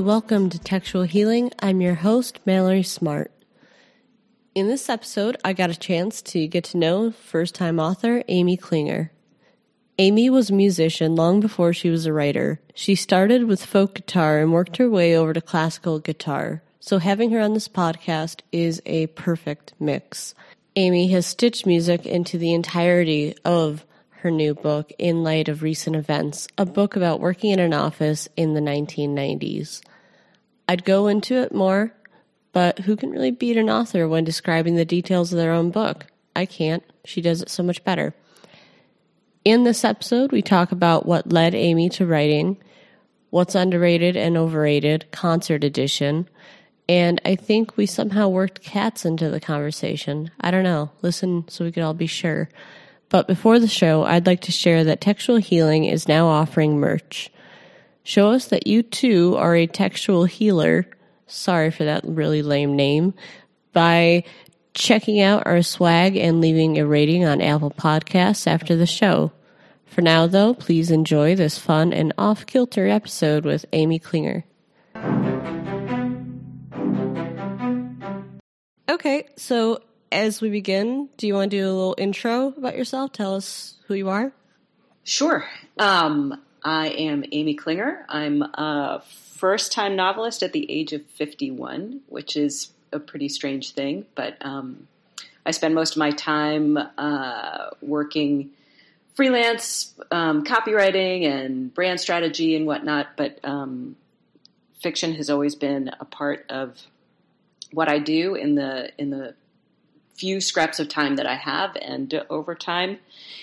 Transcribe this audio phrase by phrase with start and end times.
[0.00, 1.52] Welcome to Textual Healing.
[1.60, 3.30] I'm your host, Mallory Smart.
[4.54, 8.56] In this episode, I got a chance to get to know first time author Amy
[8.56, 9.12] Klinger.
[9.98, 12.62] Amy was a musician long before she was a writer.
[12.74, 16.62] She started with folk guitar and worked her way over to classical guitar.
[16.80, 20.34] So having her on this podcast is a perfect mix.
[20.76, 25.94] Amy has stitched music into the entirety of her new book, In Light of Recent
[25.94, 29.82] Events, a book about working in an office in the 1990s.
[30.70, 31.92] I'd go into it more,
[32.52, 36.06] but who can really beat an author when describing the details of their own book?
[36.36, 36.84] I can't.
[37.04, 38.14] She does it so much better.
[39.44, 42.56] In this episode, we talk about what led Amy to writing,
[43.30, 46.28] what's underrated and overrated, concert edition,
[46.88, 50.30] and I think we somehow worked cats into the conversation.
[50.40, 50.92] I don't know.
[51.02, 52.48] Listen so we could all be sure.
[53.08, 57.28] But before the show, I'd like to share that Textual Healing is now offering merch.
[58.02, 60.86] Show us that you too are a textual healer.
[61.26, 63.14] Sorry for that really lame name.
[63.72, 64.24] By
[64.74, 69.32] checking out our swag and leaving a rating on Apple Podcasts after the show.
[69.84, 74.44] For now, though, please enjoy this fun and off kilter episode with Amy Klinger.
[78.88, 79.80] Okay, so
[80.12, 83.12] as we begin, do you want to do a little intro about yourself?
[83.12, 84.32] Tell us who you are.
[85.02, 85.44] Sure.
[85.78, 88.04] Um, I am Amy Klinger.
[88.08, 93.72] I'm a first time novelist at the age of 51, which is a pretty strange
[93.72, 94.88] thing, but um,
[95.46, 98.50] I spend most of my time uh, working
[99.14, 103.96] freelance um, copywriting and brand strategy and whatnot, but um,
[104.80, 106.86] fiction has always been a part of
[107.72, 109.34] what I do in the in the
[110.20, 112.98] few scraps of time that I have, and over time,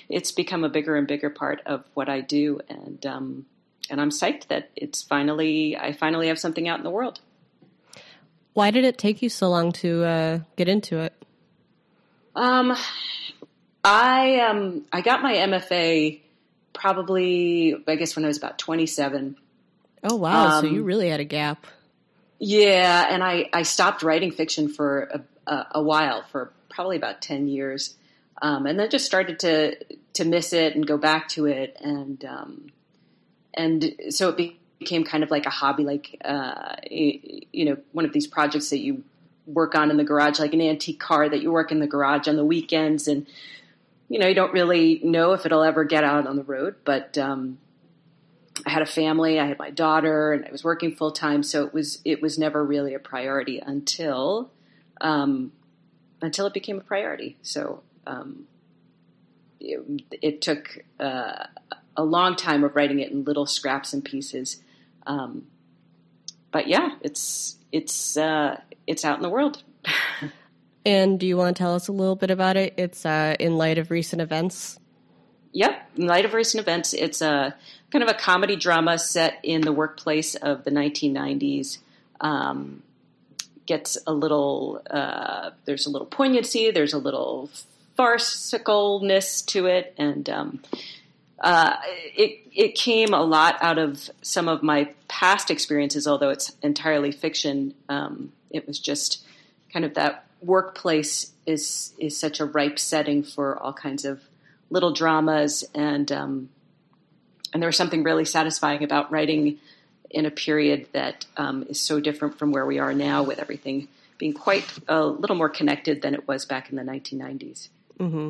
[0.10, 3.46] it's become a bigger and bigger part of what I do, and um,
[3.90, 7.20] and I'm psyched that it's finally I finally have something out in the world.
[8.54, 11.14] Why did it take you so long to uh, get into it?
[12.36, 12.78] Um,
[13.84, 16.22] I um I got my MFA
[16.74, 19.36] probably I guess when I was about 27.
[20.04, 20.58] Oh wow!
[20.58, 21.66] Um, so you really had a gap.
[22.38, 27.24] Yeah, and I I stopped writing fiction for a, a, a while for probably about
[27.24, 27.96] 10 years.
[28.40, 29.76] Um, and then just started to
[30.14, 31.76] to miss it and go back to it.
[31.82, 32.68] And um,
[33.52, 38.14] and so it became kind of like a hobby like uh, you know one of
[38.14, 39.04] these projects that you
[39.48, 42.28] work on in the garage like an antique car that you work in the garage
[42.28, 43.08] on the weekends.
[43.08, 43.26] And
[44.08, 46.76] you know you don't really know if it'll ever get out on the road.
[46.86, 47.58] But um,
[48.68, 51.42] I had a family I had my daughter and I was working full time.
[51.42, 54.52] So it was it was never really a priority until
[55.02, 55.52] um,
[56.22, 57.38] until it became a priority.
[57.42, 58.48] So um,
[59.60, 61.46] it, it, took uh,
[61.96, 64.62] a long time of writing it in little scraps and pieces.
[65.06, 65.48] Um,
[66.52, 69.64] but yeah, it's it's uh, it's out in the world.
[70.86, 72.74] and do you want to tell us a little bit about it?
[72.78, 74.80] It's uh, in light of recent events.
[75.54, 77.56] Yep, in light of recent events, it's a
[77.92, 81.80] kind of a comedy drama set in the workplace of the 1990s.
[82.22, 82.84] Um,
[83.68, 87.50] gets a little uh, there's a little poignancy, there's a little
[87.98, 90.60] farcicalness to it, and um,
[91.40, 91.76] uh,
[92.16, 97.12] it it came a lot out of some of my past experiences, although it's entirely
[97.12, 97.74] fiction.
[97.90, 99.24] Um, it was just
[99.72, 104.22] kind of that workplace is is such a ripe setting for all kinds of
[104.70, 106.50] little dramas, and um,
[107.54, 109.60] and there was something really satisfying about writing
[110.10, 113.88] in a period that um, is so different from where we are now, with everything
[114.18, 117.70] being quite a little more connected than it was back in the 1990s.
[118.00, 118.30] Mm-hmm.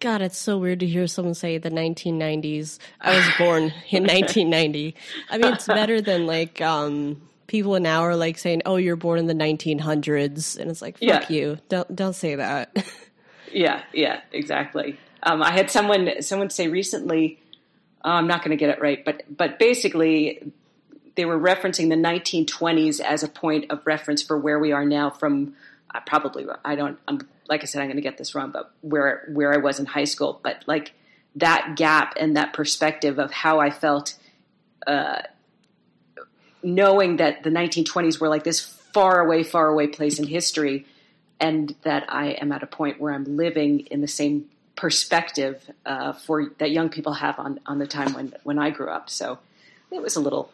[0.00, 2.78] God, it's so weird to hear someone say the 1990s.
[3.00, 4.94] I was born in 1990.
[5.30, 9.18] I mean, it's better than like um, people now are like saying, "Oh, you're born
[9.18, 11.24] in the 1900s," and it's like, "Fuck yeah.
[11.28, 11.58] you!
[11.68, 12.76] Don't don't say that."
[13.52, 14.98] yeah, yeah, exactly.
[15.22, 17.38] Um, I had someone someone say recently.
[18.04, 20.52] Oh, I'm not going to get it right, but but basically,
[21.16, 25.10] they were referencing the 1920s as a point of reference for where we are now
[25.10, 25.54] from
[25.94, 28.72] uh, probably I don't I'm like I said I'm going to get this wrong but
[28.80, 30.40] where where I was in high school.
[30.42, 30.92] But like
[31.36, 34.14] that gap and that perspective of how I felt
[34.86, 35.22] uh,
[36.62, 40.86] knowing that the 1920s were like this far away far away place in history
[41.40, 44.46] and that I am at a point where I'm living in the same
[44.76, 48.88] perspective uh, for that young people have on on the time when when I grew
[48.88, 49.10] up.
[49.10, 49.38] So
[49.92, 50.50] it was a little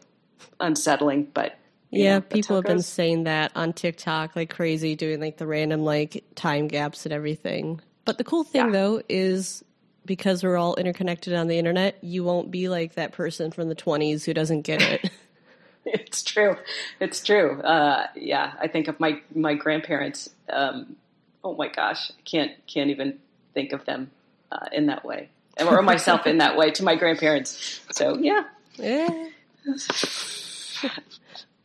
[0.60, 1.58] unsettling, but
[1.90, 5.84] yeah, know, people have been saying that on TikTok like crazy, doing like the random
[5.84, 7.80] like time gaps and everything.
[8.04, 8.72] But the cool thing yeah.
[8.72, 9.64] though is
[10.04, 13.74] because we're all interconnected on the internet, you won't be like that person from the
[13.74, 15.10] 20s who doesn't get it.
[15.84, 16.56] it's true.
[17.00, 17.60] It's true.
[17.60, 20.30] Uh, yeah, I think of my my grandparents.
[20.48, 20.96] Um,
[21.42, 23.18] oh my gosh, I can't can't even
[23.54, 24.10] think of them
[24.52, 25.28] uh, in that way,
[25.60, 27.80] or myself in that way to my grandparents.
[27.90, 28.44] So yeah,
[28.76, 29.28] yeah.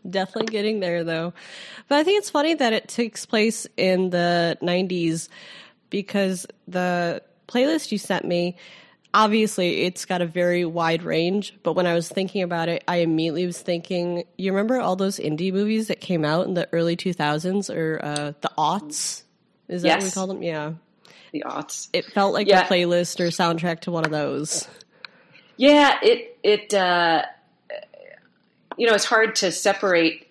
[0.09, 1.33] Definitely getting there though.
[1.87, 5.29] But I think it's funny that it takes place in the 90s
[5.89, 8.55] because the playlist you sent me
[9.15, 12.97] obviously it's got a very wide range but when i was thinking about it i
[12.97, 16.97] immediately was thinking you remember all those indie movies that came out in the early
[16.97, 19.23] 2000s or uh, the aughts
[19.69, 20.01] is that yes.
[20.01, 20.73] what we call them yeah
[21.31, 22.65] the aughts it felt like yeah.
[22.65, 24.67] a playlist or soundtrack to one of those
[25.55, 27.23] yeah it it uh,
[28.77, 30.25] you know it's hard to separate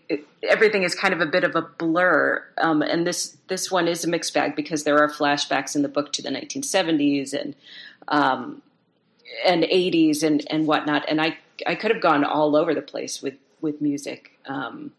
[0.49, 2.45] everything is kind of a bit of a blur.
[2.59, 5.89] Um, and this this one is a mixed bag because there are flashbacks in the
[5.89, 7.55] book to the 1970s and
[8.09, 8.63] um,
[9.47, 11.05] and 80s and and whatnot.
[11.09, 11.37] And I
[11.67, 14.93] I could have gone all over the place with with music, um,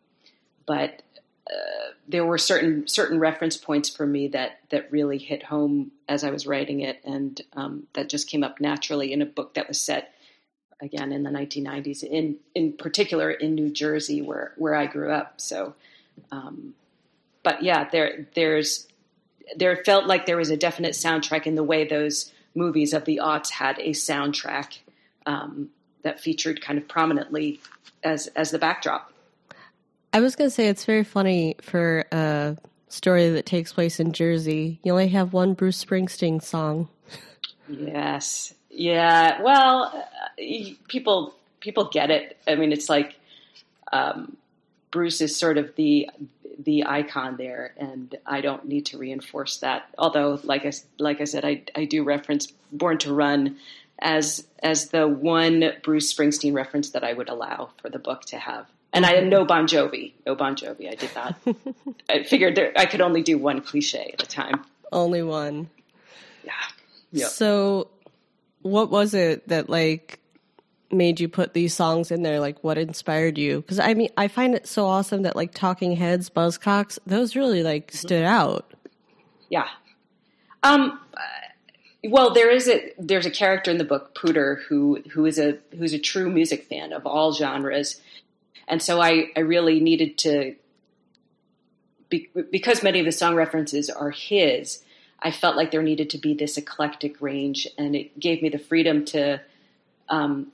[0.66, 1.04] but
[1.48, 6.24] uh, there were certain certain reference points for me that that really hit home as
[6.24, 9.68] I was writing it, and um, that just came up naturally in a book that
[9.68, 10.15] was set
[10.82, 15.40] again in the 1990s, in in particular in New Jersey, where where I grew up.
[15.42, 15.76] So,
[16.32, 16.74] um,
[17.44, 18.88] but yeah, there there's
[19.56, 23.20] there felt like there was a definite soundtrack in the way those movies of the
[23.22, 24.80] aughts had a soundtrack
[25.26, 25.70] um,
[26.04, 27.60] that featured kind of prominently
[28.04, 29.12] as as the backdrop.
[30.14, 32.56] I was going to say it's very funny for a
[32.88, 34.80] story that takes place in Jersey.
[34.84, 36.88] You only have one Bruce Springsteen song.
[37.68, 42.38] Yes, yeah, well, uh, people people get it.
[42.48, 43.18] I mean, it's like
[43.92, 44.38] um,
[44.92, 46.10] Bruce is sort of the
[46.60, 49.90] the icon there, and I don't need to reinforce that.
[49.98, 53.58] Although, like I like I said, I I do reference Born to Run
[54.00, 58.38] as as the one Bruce Springsteen reference that I would allow for the book to
[58.38, 58.68] have.
[58.94, 60.90] And I had no Bon Jovi, no Bon Jovi.
[60.90, 61.36] I did not.
[62.10, 64.64] I figured there, I could only do one cliche at a time.
[64.92, 65.70] Only one.
[66.46, 66.54] Yeah.
[67.12, 67.30] Yep.
[67.30, 67.90] So
[68.66, 70.20] what was it that like
[70.92, 72.40] made you put these songs in there?
[72.40, 73.62] Like, what inspired you?
[73.62, 77.62] Because I mean, I find it so awesome that like Talking Heads, Buzzcocks, those really
[77.62, 78.74] like stood out.
[79.50, 79.68] Yeah.
[80.64, 81.00] Um.
[82.04, 85.60] Well, there is a there's a character in the book, Pooter, who who is a
[85.78, 88.02] who's a true music fan of all genres,
[88.68, 90.56] and so I I really needed to
[92.10, 94.82] Be, because many of the song references are his.
[95.20, 98.60] I felt like there needed to be this eclectic range, and it gave me the
[98.60, 99.42] freedom to
[100.10, 100.52] um,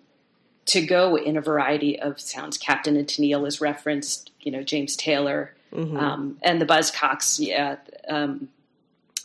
[0.68, 2.58] to go in a variety of sounds.
[2.58, 5.98] Captain and Tennille is referenced, you know, James Taylor, mm-hmm.
[5.98, 7.40] um, and the Buzzcocks.
[7.40, 7.78] Yeah,
[8.08, 8.50] um,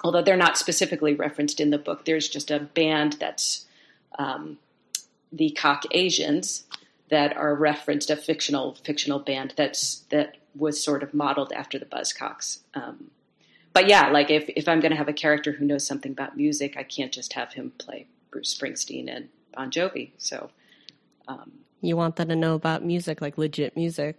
[0.03, 3.67] although they're not specifically referenced in the book, there's just a band that's
[4.19, 4.59] um,
[5.33, 6.65] the Caucasians
[7.09, 11.85] that are referenced, a fictional fictional band that's that was sort of modeled after the
[11.85, 12.61] Buzzcocks.
[12.75, 13.11] Um,
[13.77, 16.35] but yeah, like if, if I'm going to have a character who knows something about
[16.35, 20.13] music, I can't just have him play Bruce Springsteen and Bon Jovi.
[20.17, 20.49] So,
[21.29, 21.53] um,
[21.83, 24.19] you want them to know about music, like legit music.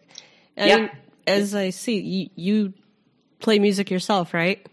[0.55, 0.89] And yeah.
[1.25, 2.73] as I see, you, you
[3.39, 4.63] play music yourself, right?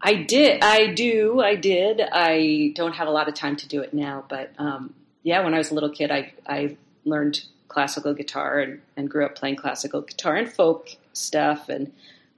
[0.00, 0.64] I did.
[0.64, 1.40] I do.
[1.40, 2.00] I did.
[2.00, 4.92] I don't have a lot of time to do it now, but um,
[5.22, 9.24] yeah, when I was a little kid, I I learned classical guitar and, and grew
[9.24, 11.92] up playing classical guitar and folk stuff and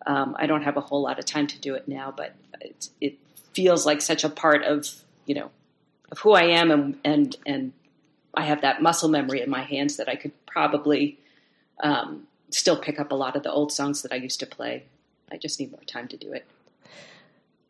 [0.07, 2.89] um, I don't have a whole lot of time to do it now, but it,
[3.01, 3.19] it
[3.53, 4.89] feels like such a part of
[5.27, 5.51] you know
[6.11, 7.73] of who I am, and and and
[8.35, 11.19] I have that muscle memory in my hands that I could probably
[11.83, 14.85] um, still pick up a lot of the old songs that I used to play.
[15.31, 16.47] I just need more time to do it.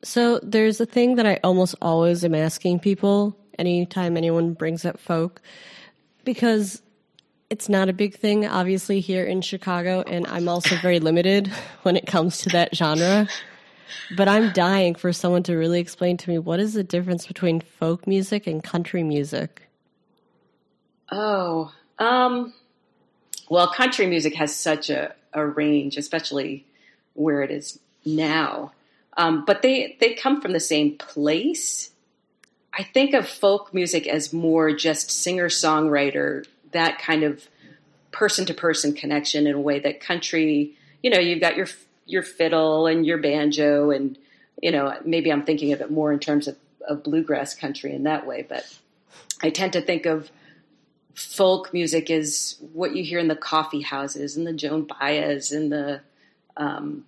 [0.03, 4.99] So there's a thing that I almost always am asking people anytime anyone brings up
[4.99, 5.41] folk
[6.25, 6.83] because
[7.49, 11.49] it's not a big thing, obviously, here in Chicago, and I'm also very limited
[11.83, 13.29] when it comes to that genre.
[14.17, 17.61] But I'm dying for someone to really explain to me what is the difference between
[17.61, 19.69] folk music and country music.
[21.11, 22.53] Oh, um,
[23.49, 26.67] well, country music has such a, a range, especially
[27.15, 28.73] where it is now.
[29.17, 31.91] Um, but they they come from the same place.
[32.73, 37.49] I think of folk music as more just singer songwriter that kind of
[38.13, 41.67] person to person connection in a way that country, you know, you've got your
[42.07, 44.19] your fiddle and your banjo, and
[44.63, 46.57] you know, maybe I'm thinking of it more in terms of,
[46.87, 48.65] of bluegrass country in that way, but
[49.43, 50.31] I tend to think of
[51.15, 55.73] folk music as what you hear in the coffee houses and the Joan Baez and
[55.73, 56.01] the
[56.57, 57.05] um,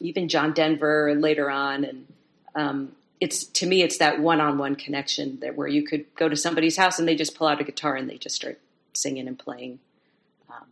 [0.00, 2.06] even John Denver later on, and
[2.54, 6.76] um, it's to me it's that one-on-one connection that where you could go to somebody's
[6.76, 8.60] house and they just pull out a guitar and they just start
[8.94, 9.80] singing and playing.
[10.48, 10.66] Um,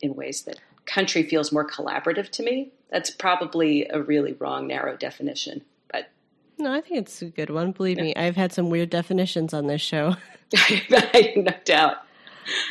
[0.00, 0.58] in ways that
[0.88, 2.72] country feels more collaborative to me.
[2.90, 5.62] That's probably a really wrong, narrow definition.
[5.92, 6.10] But
[6.58, 7.72] no, I think it's a good one.
[7.72, 8.04] Believe yeah.
[8.04, 10.16] me, I've had some weird definitions on this show.
[10.90, 11.98] no doubt.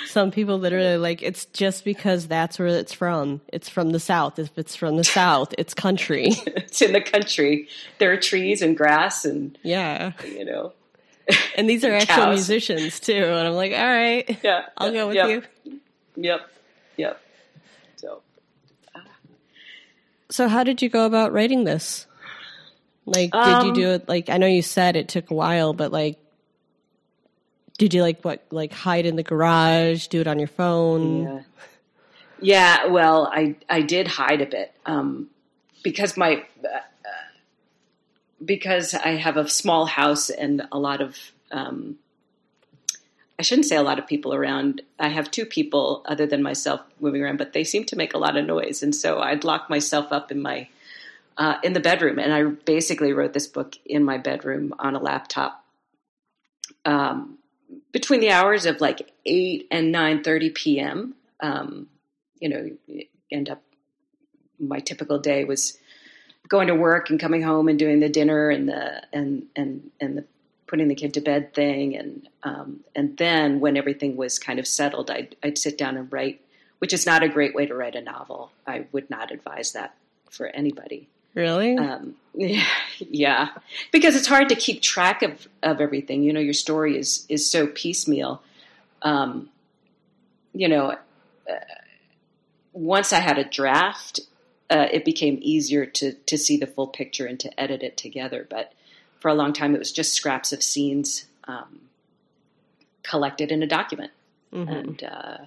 [0.07, 3.41] Some people literally like it's just because that's where it's from.
[3.53, 4.39] It's from the south.
[4.39, 6.29] If it's from the south, it's country.
[6.47, 7.67] it's in the country.
[7.99, 10.73] There are trees and grass and yeah, you know.
[11.57, 13.13] And these are actual musicians too.
[13.13, 15.29] And I'm like, all right, yeah, I'll go with yep.
[15.65, 15.79] you.
[16.15, 16.49] Yep,
[16.97, 17.21] yep.
[20.29, 22.05] So, how did you go about writing this?
[23.05, 24.09] Like, did um, you do it?
[24.09, 26.19] Like, I know you said it took a while, but like,
[27.77, 28.45] did you like what?
[28.51, 31.23] Like, hide in the garage, do it on your phone?
[31.23, 31.41] Yeah.
[32.39, 32.85] Yeah.
[32.87, 35.29] Well, I I did hide a bit um,
[35.83, 36.79] because my uh,
[38.43, 41.17] because I have a small house and a lot of
[41.51, 41.97] um,
[43.39, 44.81] I shouldn't say a lot of people around.
[44.99, 48.17] I have two people other than myself moving around, but they seem to make a
[48.17, 50.67] lot of noise, and so I'd lock myself up in my
[51.37, 54.99] uh, in the bedroom, and I basically wrote this book in my bedroom on a
[54.99, 55.63] laptop.
[56.83, 57.37] Um,
[57.91, 61.87] between the hours of like eight and nine thirty p.m., um,
[62.39, 62.69] you know,
[63.31, 63.61] end up.
[64.59, 65.77] My typical day was
[66.47, 70.17] going to work and coming home and doing the dinner and the and and and
[70.17, 70.23] the
[70.67, 74.67] putting the kid to bed thing, and um, and then when everything was kind of
[74.67, 76.41] settled, I'd, I'd sit down and write,
[76.79, 78.51] which is not a great way to write a novel.
[78.67, 79.95] I would not advise that
[80.29, 81.07] for anybody.
[81.33, 81.77] Really?
[81.77, 82.65] Um, yeah,
[82.99, 83.49] yeah,
[83.91, 86.21] because it's hard to keep track of, of everything.
[86.21, 88.41] You know, your story is is so piecemeal.
[89.01, 89.49] Um,
[90.53, 90.91] you know,
[91.49, 91.53] uh,
[92.73, 94.19] once I had a draft,
[94.69, 98.45] uh, it became easier to to see the full picture and to edit it together.
[98.49, 98.73] But
[99.19, 101.81] for a long time, it was just scraps of scenes um,
[103.03, 104.11] collected in a document.
[104.53, 104.69] Mm-hmm.
[104.69, 105.37] And, uh,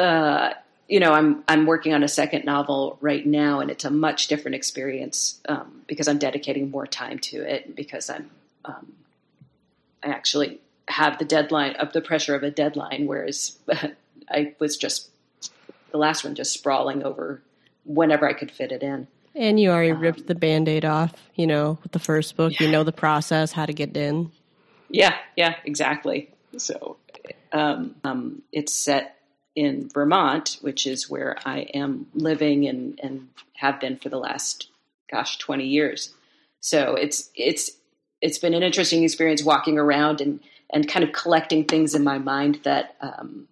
[0.00, 0.54] uh,
[0.88, 4.26] you know, I'm I'm working on a second novel right now, and it's a much
[4.26, 7.74] different experience um, because I'm dedicating more time to it.
[7.74, 8.30] Because I'm
[8.64, 8.92] um,
[10.02, 13.58] I actually have the deadline of the pressure of a deadline, whereas
[14.28, 15.08] I was just
[15.90, 17.40] the last one just sprawling over
[17.84, 19.06] whenever I could fit it in.
[19.34, 22.58] And you already um, ripped the band aid off, you know, with the first book.
[22.58, 22.66] Yeah.
[22.66, 24.30] You know the process, how to get in.
[24.90, 26.30] Yeah, yeah, exactly.
[26.58, 26.98] So
[27.52, 29.16] um, um, it's set
[29.54, 34.68] in Vermont, which is where I am living and, and have been for the last,
[35.10, 36.14] gosh, 20 years.
[36.60, 37.70] So it's, it's,
[38.20, 42.18] it's been an interesting experience walking around and, and kind of collecting things in my
[42.18, 43.48] mind that um,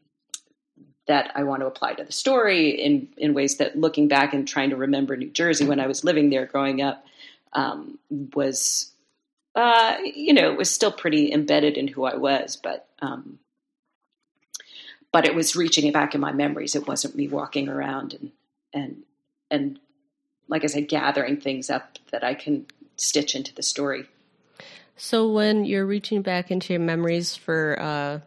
[1.06, 4.46] that I want to apply to the story in in ways that looking back and
[4.46, 7.04] trying to remember New Jersey when I was living there growing up
[7.52, 7.98] um,
[8.34, 8.92] was
[9.54, 13.38] uh, you know it was still pretty embedded in who I was, but um,
[15.12, 16.76] but it was reaching it back in my memories.
[16.76, 18.30] It wasn't me walking around and
[18.72, 19.02] and
[19.50, 19.78] and
[20.48, 22.66] like I said, gathering things up that I can
[22.96, 24.06] stitch into the story.
[24.96, 28.20] So when you're reaching back into your memories for uh,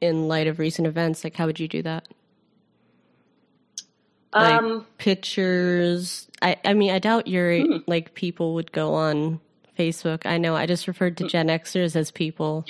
[0.00, 2.06] in light of recent events, like how would you do that?
[4.32, 6.28] like um, pictures.
[6.42, 7.76] I, I mean, I doubt your hmm.
[7.86, 9.40] like people would go on
[9.78, 10.26] Facebook.
[10.26, 10.54] I know.
[10.54, 12.64] I just referred to Gen Xers as people.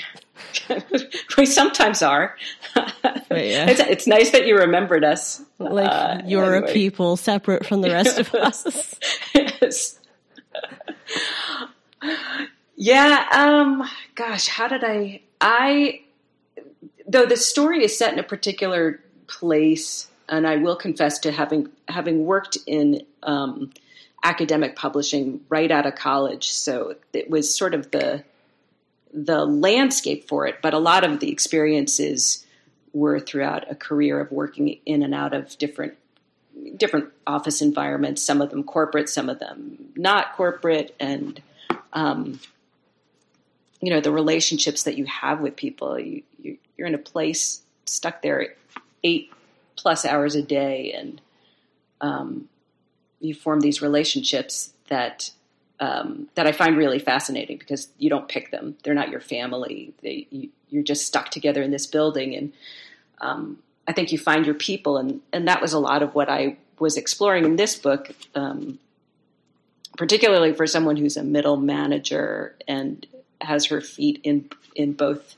[1.38, 2.36] we sometimes are.
[2.76, 2.86] Yeah.
[3.30, 5.42] it's, it's, nice that you remembered us.
[5.58, 6.70] Like uh, you're anyway.
[6.70, 8.98] a people separate from the rest of us.
[9.34, 9.98] yes.
[12.76, 13.26] yeah.
[13.32, 13.88] Um.
[14.14, 15.22] Gosh, how did I?
[15.40, 16.02] I
[17.10, 21.68] though the story is set in a particular place and I will confess to having
[21.88, 23.72] having worked in um,
[24.22, 28.24] academic publishing right out of college, so it was sort of the
[29.12, 30.62] the landscape for it.
[30.62, 32.46] But a lot of the experiences
[32.92, 35.94] were throughout a career of working in and out of different
[36.76, 38.22] different office environments.
[38.22, 41.42] Some of them corporate, some of them not corporate, and
[41.92, 42.38] um,
[43.80, 45.98] you know the relationships that you have with people.
[45.98, 48.54] You, you you're in a place stuck there
[49.04, 49.30] eight
[49.76, 51.20] plus hours a day, and
[52.00, 52.48] um,
[53.20, 55.30] you form these relationships that
[55.78, 59.92] um, that I find really fascinating because you don't pick them; they're not your family.
[60.02, 62.52] They, you, are just stuck together in this building, and
[63.20, 66.30] um, I think you find your people, and and that was a lot of what
[66.30, 68.78] I was exploring in this book, um,
[69.98, 73.06] particularly for someone who's a middle manager and
[73.42, 75.36] has her feet in in both.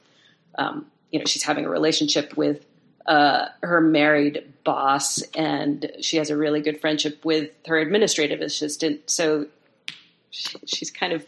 [0.56, 2.64] Um, you know, she's having a relationship with
[3.07, 9.09] uh, her married boss, and she has a really good friendship with her administrative assistant.
[9.11, 9.47] So
[10.31, 11.26] she, she's kind of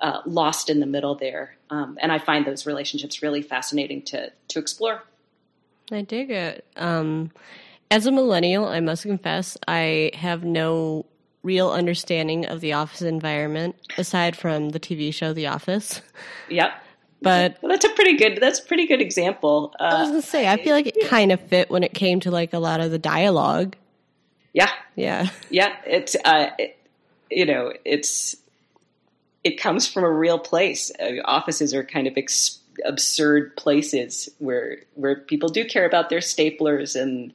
[0.00, 4.32] uh, lost in the middle there, um, and I find those relationships really fascinating to
[4.48, 5.02] to explore.
[5.92, 6.64] I dig it.
[6.76, 7.30] Um,
[7.90, 11.04] As a millennial, I must confess, I have no
[11.42, 16.00] real understanding of the office environment aside from the TV show The Office.
[16.48, 16.72] Yep.
[17.24, 18.38] But Well, that's a pretty good.
[18.40, 19.74] That's a pretty good example.
[19.80, 22.20] I was Uh, gonna say, I feel like it kind of fit when it came
[22.20, 23.74] to like a lot of the dialogue.
[24.52, 25.28] yeah, Yeah.
[25.50, 25.74] yeah.
[25.86, 26.76] It's uh, it,
[27.30, 28.36] you know, it's
[29.42, 30.90] it comes from a real place.
[31.00, 36.20] Uh, offices are kind of ex- absurd places where where people do care about their
[36.20, 37.32] staplers and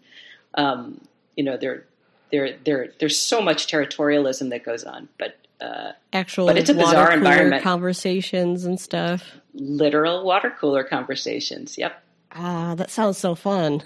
[0.55, 1.01] um,
[1.35, 1.85] you know, there
[2.31, 6.73] there there there's so much territorialism that goes on, but uh, Actual But it's a
[6.73, 7.63] water bizarre environment.
[7.63, 9.23] conversations and stuff.
[9.53, 11.77] literal water cooler conversations.
[11.77, 12.01] Yep.
[12.31, 13.81] Ah, that sounds so fun.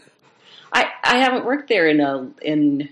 [0.71, 2.89] I, I haven't worked there in a in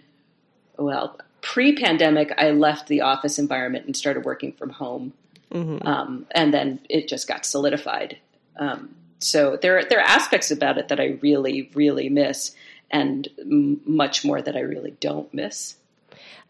[0.78, 2.32] well pre-pandemic.
[2.38, 5.14] I left the office environment and started working from home,
[5.52, 8.18] um, and then it just got solidified.
[8.58, 12.56] Um, so there there are aspects about it that I really really miss,
[12.90, 15.76] and m- much more that I really don't miss.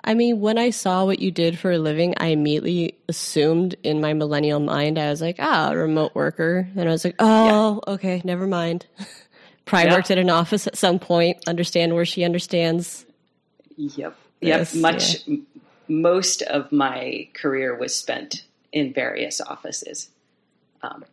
[0.04, 4.02] I mean, when I saw what you did for a living, I immediately assumed in
[4.02, 6.68] my millennial mind, I was like, ah, remote worker.
[6.76, 8.88] And I was like, oh, okay, never mind.
[9.66, 9.96] Probably Yeah.
[9.96, 13.06] worked at an office at some point, understand where she understands.
[13.78, 14.16] Yep.
[14.42, 14.82] Yes, yep.
[14.82, 15.46] Much m-
[15.88, 20.10] most of my career was spent in various offices,
[20.82, 21.06] um,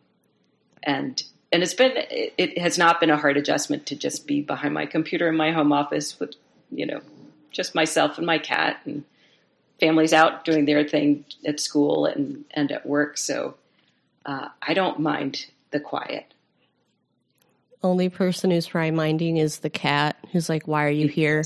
[0.81, 4.41] and and it's been it, it has not been a hard adjustment to just be
[4.41, 6.33] behind my computer in my home office with
[6.71, 7.01] you know
[7.51, 9.03] just myself and my cat and
[9.79, 13.17] families out doing their thing at school and and at work.
[13.17, 13.55] So
[14.25, 16.33] uh, I don't mind the quiet.
[17.81, 21.43] Only person who's probably minding is the cat who's like, why are you here?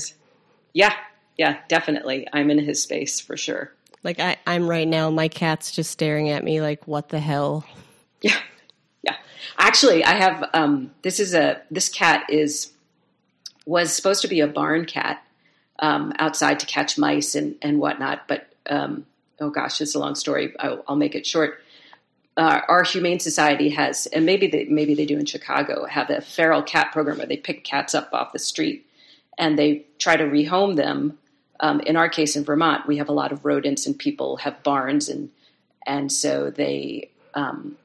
[0.72, 0.94] Yeah.
[1.36, 2.28] Yeah, definitely.
[2.32, 3.72] I'm in his space for sure.
[4.04, 7.64] Like, I, I'm right now, my cat's just staring at me like, what the hell?
[8.20, 8.38] Yeah,
[9.02, 9.16] yeah.
[9.58, 10.48] Actually, I have.
[10.54, 11.60] Um, this is a.
[11.70, 12.72] This cat is
[13.66, 15.22] was supposed to be a barn cat
[15.78, 18.26] um, outside to catch mice and and whatnot.
[18.28, 19.06] But um,
[19.40, 20.54] oh gosh, it's a long story.
[20.58, 21.60] I'll, I'll make it short.
[22.36, 26.20] Uh, our humane society has, and maybe they maybe they do in Chicago, have a
[26.20, 28.86] feral cat program where they pick cats up off the street
[29.38, 31.18] and they try to rehome them.
[31.60, 34.62] Um, in our case, in Vermont, we have a lot of rodents, and people have
[34.64, 35.30] barns, and
[35.86, 37.76] and so they um,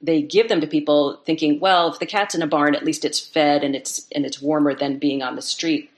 [0.00, 3.04] they give them to people thinking, well, if the cat's in a barn, at least
[3.04, 5.90] it's fed and it's and it's warmer than being on the street.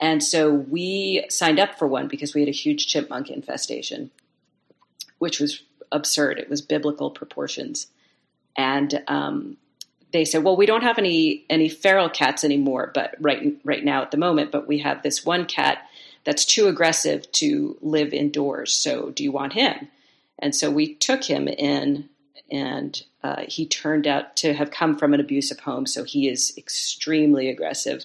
[0.00, 4.10] And so we signed up for one because we had a huge chipmunk infestation,
[5.18, 6.38] which was absurd.
[6.38, 7.88] It was biblical proportions,
[8.56, 9.58] and um,
[10.12, 14.02] they said, well, we don't have any any feral cats anymore, but right right now
[14.02, 15.86] at the moment, but we have this one cat
[16.24, 18.72] that's too aggressive to live indoors.
[18.72, 19.88] So do you want him?
[20.38, 22.08] And so we took him in,
[22.50, 25.86] and uh, he turned out to have come from an abusive home.
[25.86, 28.04] So he is extremely aggressive.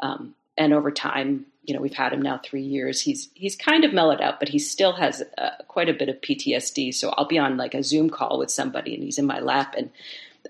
[0.00, 3.00] Um, and over time, you know, we've had him now three years.
[3.00, 6.20] He's he's kind of mellowed out, but he still has uh, quite a bit of
[6.20, 6.94] PTSD.
[6.94, 9.74] So I'll be on like a Zoom call with somebody, and he's in my lap,
[9.76, 9.90] and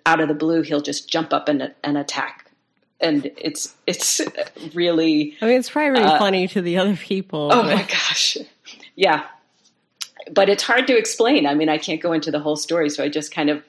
[0.04, 2.50] out of the blue, he'll just jump up and, and attack.
[3.00, 4.20] And it's it's
[4.74, 7.50] really I mean, it's probably really funny to the other people.
[7.52, 8.38] Oh but- my gosh.
[8.94, 9.26] Yeah.
[10.32, 11.46] But it's hard to explain.
[11.46, 13.62] I mean, I can't go into the whole story, so I just kind of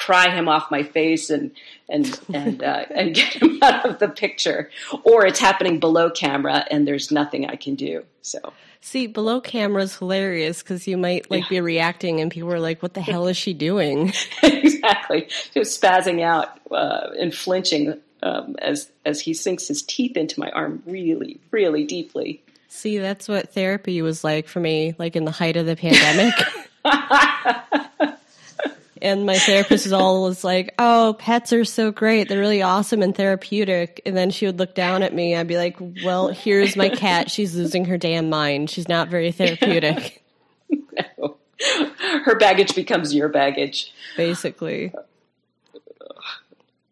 [0.00, 1.52] pry him off my face and
[1.88, 4.70] and and uh, and get him out of the picture.
[5.04, 8.04] Or it's happening below camera and there's nothing I can do.
[8.22, 12.60] So See, below camera is hilarious because you might like be reacting and people are
[12.60, 14.14] like, what the hell is she doing?
[14.42, 15.28] exactly.
[15.52, 20.48] Just spazzing out uh, and flinching um, as as he sinks his teeth into my
[20.50, 22.42] arm really, really deeply.
[22.68, 26.34] See, that's what therapy was like for me, like in the height of the pandemic.
[29.02, 33.14] And my therapist was always like, "Oh, pets are so great; they're really awesome and
[33.14, 35.34] therapeutic." And then she would look down at me.
[35.36, 37.30] I'd be like, "Well, here's my cat.
[37.30, 38.70] She's losing her damn mind.
[38.70, 40.22] She's not very therapeutic."
[40.70, 41.36] no.
[42.24, 43.92] Her baggage becomes your baggage.
[44.16, 44.92] basically.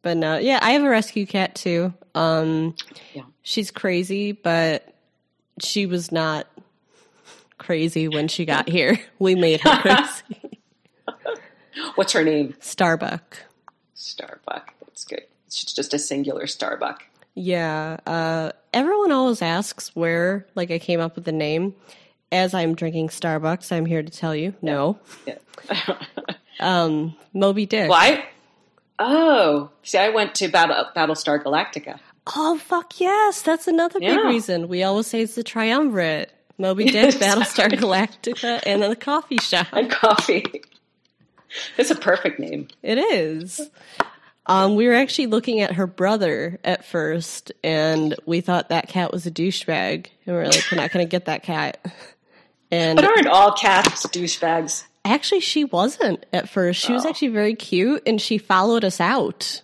[0.02, 1.92] But no, yeah, I have a rescue cat too.
[2.14, 2.74] Um,
[3.14, 3.22] Yeah.
[3.42, 4.94] she's crazy, but
[5.60, 6.46] she was not
[7.58, 8.98] crazy when she got here.
[9.18, 10.57] We made her crazy.
[11.94, 12.54] What's her name?
[12.60, 13.38] Starbuck.
[13.94, 14.74] Starbuck.
[14.80, 15.22] That's good.
[15.46, 17.04] It's just a singular Starbuck.
[17.34, 17.98] Yeah.
[18.06, 21.74] Uh, everyone always asks where, like, I came up with the name.
[22.30, 24.98] As I'm drinking Starbucks, I'm here to tell you, no.
[25.26, 25.38] Yeah.
[26.60, 27.88] Um, Moby Dick.
[27.88, 28.24] Why?
[28.98, 32.00] Oh, see, I went to Battle, Battlestar Galactica.
[32.36, 34.68] Oh fuck yes, that's another big reason.
[34.68, 39.68] We always say it's the triumvirate: Moby Dick, Battlestar Galactica, and then the coffee shop.
[39.72, 40.62] And coffee.
[41.76, 42.68] It's a perfect name.
[42.82, 43.70] It is.
[44.46, 49.12] Um, we were actually looking at her brother at first, and we thought that cat
[49.12, 51.78] was a douchebag, and we are like, we're not going to get that cat.
[52.70, 54.84] And but aren't all cats douchebags?
[55.04, 56.80] Actually, she wasn't at first.
[56.80, 56.96] She oh.
[56.96, 59.62] was actually very cute, and she followed us out.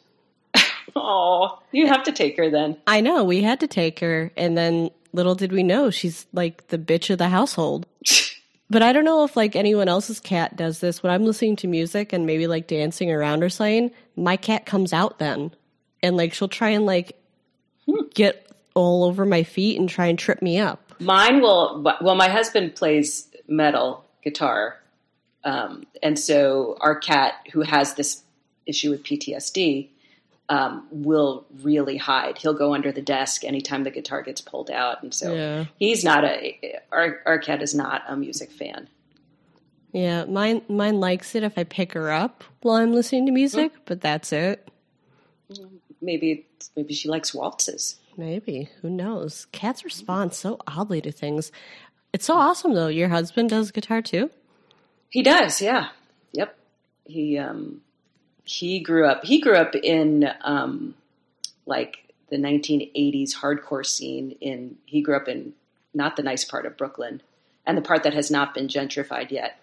[0.96, 2.76] oh, you have to take her then.
[2.86, 6.68] I know we had to take her, and then little did we know she's like
[6.68, 7.86] the bitch of the household.
[8.70, 11.02] But I don't know if like anyone else's cat does this.
[11.02, 14.92] When I'm listening to music and maybe like dancing around or something, my cat comes
[14.92, 15.52] out then.
[16.02, 17.16] And like she'll try and like
[18.14, 20.92] get all over my feet and try and trip me up.
[21.00, 24.80] Mine will well my husband plays metal guitar.
[25.44, 28.22] Um, and so our cat who has this
[28.66, 29.88] issue with PTSD
[30.48, 32.38] um, will really hide.
[32.38, 35.64] He'll go under the desk anytime the guitar gets pulled out, and so yeah.
[35.78, 38.88] he's not a our our cat is not a music fan.
[39.92, 43.72] Yeah, mine mine likes it if I pick her up while I'm listening to music,
[43.72, 43.82] mm-hmm.
[43.86, 44.68] but that's it.
[46.02, 47.96] Maybe maybe she likes waltzes.
[48.16, 49.46] Maybe who knows?
[49.52, 51.52] Cats respond so oddly to things.
[52.12, 52.88] It's so awesome though.
[52.88, 54.30] Your husband does guitar too.
[55.08, 55.88] He does, yeah.
[56.32, 56.58] Yep.
[57.06, 57.80] He um
[58.44, 59.24] he grew up.
[59.24, 60.94] He grew up in um,
[61.66, 64.36] like the 1980s hardcore scene.
[64.40, 65.54] In he grew up in
[65.92, 67.22] not the nice part of Brooklyn,
[67.66, 69.58] and the part that has not been gentrified yet.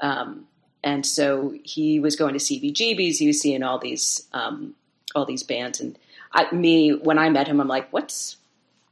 [0.00, 0.46] Um,
[0.82, 3.18] and so he was going to CBGBs.
[3.18, 4.74] He was seeing all these um,
[5.14, 5.98] all these bands, and
[6.32, 8.38] I, me when I met him, I'm like, "What's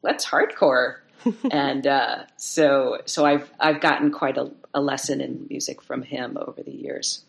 [0.00, 0.96] what's hardcore?"
[1.50, 6.36] and uh, so so I've I've gotten quite a, a lesson in music from him
[6.38, 7.24] over the years.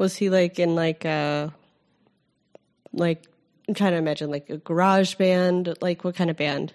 [0.00, 1.52] Was he like in like a
[2.94, 3.26] like
[3.68, 6.72] I'm trying to imagine like a garage band, like what kind of band?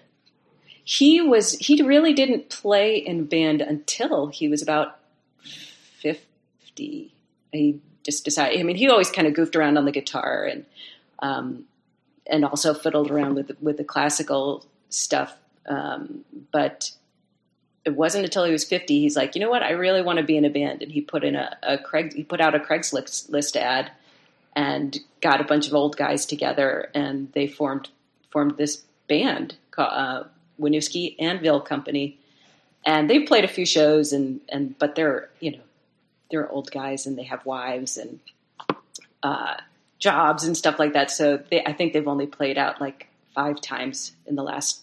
[0.84, 5.00] He was he really didn't play in band until he was about
[5.98, 7.12] 50.
[7.50, 10.64] He just decided I mean he always kind of goofed around on the guitar and
[11.18, 11.64] um,
[12.28, 15.34] and also fiddled around with with the classical stuff
[15.68, 16.92] um, but
[17.86, 20.24] it wasn't until he was 50 he's like you know what i really want to
[20.24, 22.58] be in a band and he put in a, a craig he put out a
[22.58, 23.90] craigslist list ad
[24.54, 27.88] and got a bunch of old guys together and they formed
[28.36, 30.24] formed this band called uh,
[30.60, 32.18] Winooski Anvil Company,
[32.84, 35.62] and they've played a few shows and and but they're you know
[36.30, 38.20] they're old guys and they have wives and
[39.22, 39.54] uh,
[39.98, 41.10] jobs and stuff like that.
[41.10, 44.82] So they, I think they've only played out like five times in the last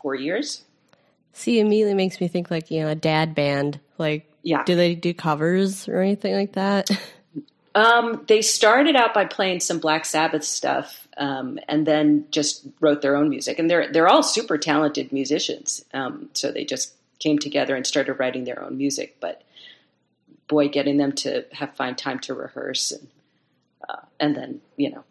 [0.00, 0.62] four years.
[1.32, 3.80] See, immediately makes me think like, you know, a dad band.
[3.98, 4.64] Like, yeah.
[4.64, 6.90] do they do covers or anything like that?
[7.74, 13.00] Um, they started out by playing some Black Sabbath stuff, um, and then just wrote
[13.00, 13.58] their own music.
[13.58, 15.84] And they're they're all super talented musicians.
[15.94, 19.16] Um, so they just came together and started writing their own music.
[19.20, 19.42] But
[20.48, 23.08] boy, getting them to have find time to rehearse, and
[23.88, 25.04] uh, and then you know,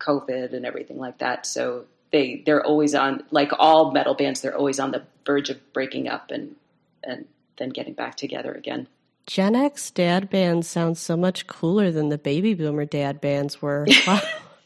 [0.00, 1.46] COVID and everything like that.
[1.46, 5.72] So they they're always on like all metal bands they're always on the verge of
[5.72, 6.54] breaking up and
[7.02, 8.86] and then getting back together again.
[9.26, 13.86] Gen x dad bands sound so much cooler than the baby boomer dad bands were.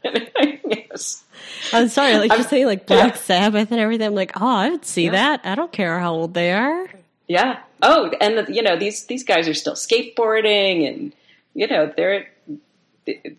[0.05, 1.25] Yes.
[1.73, 3.21] I'm sorry like you're saying like black yeah.
[3.21, 5.13] sabbath and everything i'm like oh i would see yeah.
[5.13, 5.41] that.
[5.45, 6.89] I don't care how old they are.
[7.27, 7.61] Yeah.
[7.83, 11.13] Oh and you know these these guys are still skateboarding and
[11.55, 12.29] you know they're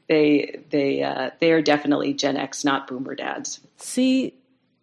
[0.08, 3.60] they they uh, they are definitely Gen X, not Boomer dads.
[3.77, 4.34] See,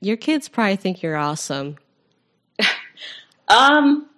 [0.01, 1.77] your kids probably think you're awesome.
[3.49, 4.09] um.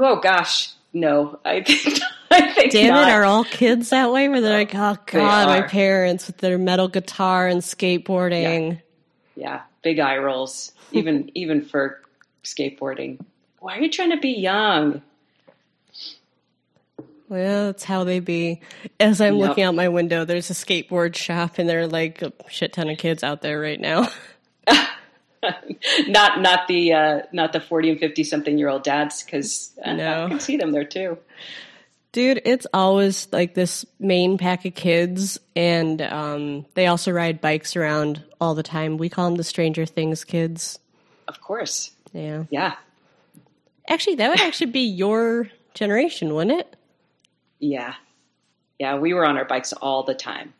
[0.00, 1.38] Oh gosh, no.
[1.44, 2.00] I think.
[2.30, 3.08] I think Damn not.
[3.08, 3.12] it!
[3.12, 4.28] Are all kids that way?
[4.28, 8.80] Where they're like, oh god, my parents with their metal guitar and skateboarding.
[9.34, 9.60] Yeah, yeah.
[9.82, 10.72] big eye rolls.
[10.92, 12.02] Even even for
[12.44, 13.20] skateboarding.
[13.60, 15.02] Why are you trying to be young?
[17.28, 18.60] Well, that's how they be.
[18.98, 19.48] As I'm yep.
[19.48, 22.88] looking out my window, there's a skateboard shop, and there are like a shit ton
[22.88, 24.08] of kids out there right now.
[26.08, 29.92] not not the uh, not the forty and fifty something year old dads, because uh,
[29.92, 30.24] no.
[30.24, 31.18] I can see them there too.
[32.12, 37.76] Dude, it's always like this main pack of kids, and um, they also ride bikes
[37.76, 38.96] around all the time.
[38.96, 40.78] We call them the Stranger Things kids.
[41.28, 41.90] Of course.
[42.14, 42.44] Yeah.
[42.48, 42.76] Yeah.
[43.86, 46.76] Actually, that would actually be your generation, wouldn't it?
[47.58, 47.94] Yeah.
[48.78, 50.54] Yeah, we were on our bikes all the time.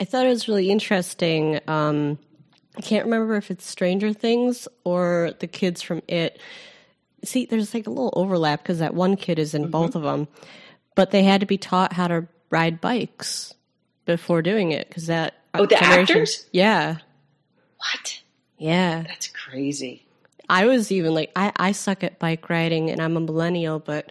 [0.00, 1.60] I thought it was really interesting.
[1.68, 2.18] Um,
[2.76, 6.40] I can't remember if it's Stranger Things or the kids from It.
[7.22, 9.70] See, there's like a little overlap because that one kid is in mm-hmm.
[9.70, 10.26] both of them,
[10.94, 13.54] but they had to be taught how to ride bikes
[14.06, 15.34] before doing it because that.
[15.52, 16.46] Oh, the actors?
[16.52, 16.96] Yeah.
[17.76, 18.22] What?
[18.56, 19.02] Yeah.
[19.02, 20.06] That's crazy.
[20.48, 24.10] I was even like, I, I suck at bike riding and I'm a millennial, but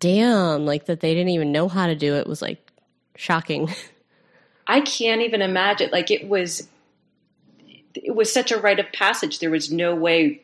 [0.00, 2.70] damn, like that they didn't even know how to do it was like
[3.16, 3.72] shocking.
[4.66, 5.90] I can't even imagine.
[5.92, 6.68] Like it was,
[7.94, 9.38] it was such a rite of passage.
[9.38, 10.40] There was no way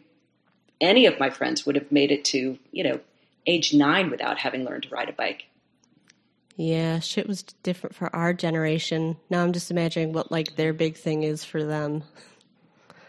[0.80, 3.00] any of my friends would have made it to you know
[3.46, 5.44] age nine without having learned to ride a bike.
[6.56, 9.16] Yeah, shit was different for our generation.
[9.30, 12.02] Now I'm just imagining what like their big thing is for them.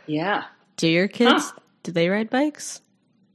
[0.08, 0.46] Yeah.
[0.78, 1.60] Do your kids Huh.
[1.84, 2.82] do they ride bikes?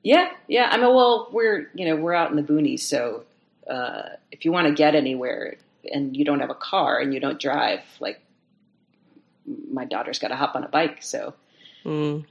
[0.06, 0.68] Yeah, yeah.
[0.70, 3.24] I mean, well, we're you know we're out in the boonies, so
[3.68, 5.56] uh, if you want to get anywhere
[5.92, 8.20] and you don't have a car and you don't drive, like
[9.72, 11.02] my daughter's got to hop on a bike.
[11.02, 11.34] So
[11.84, 12.24] Mm.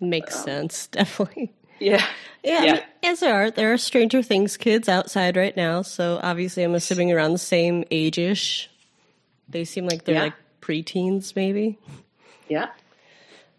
[0.00, 1.52] Makes Um, sense, definitely.
[1.80, 2.04] yeah,
[2.44, 5.82] Yeah, I mean, as there are, there are Stranger Things kids outside right now.
[5.82, 8.68] So obviously, I'm assuming around the same age-ish.
[9.48, 10.22] They seem like they're Yeah.
[10.24, 11.78] like preteens, maybe.
[12.48, 12.68] yeah,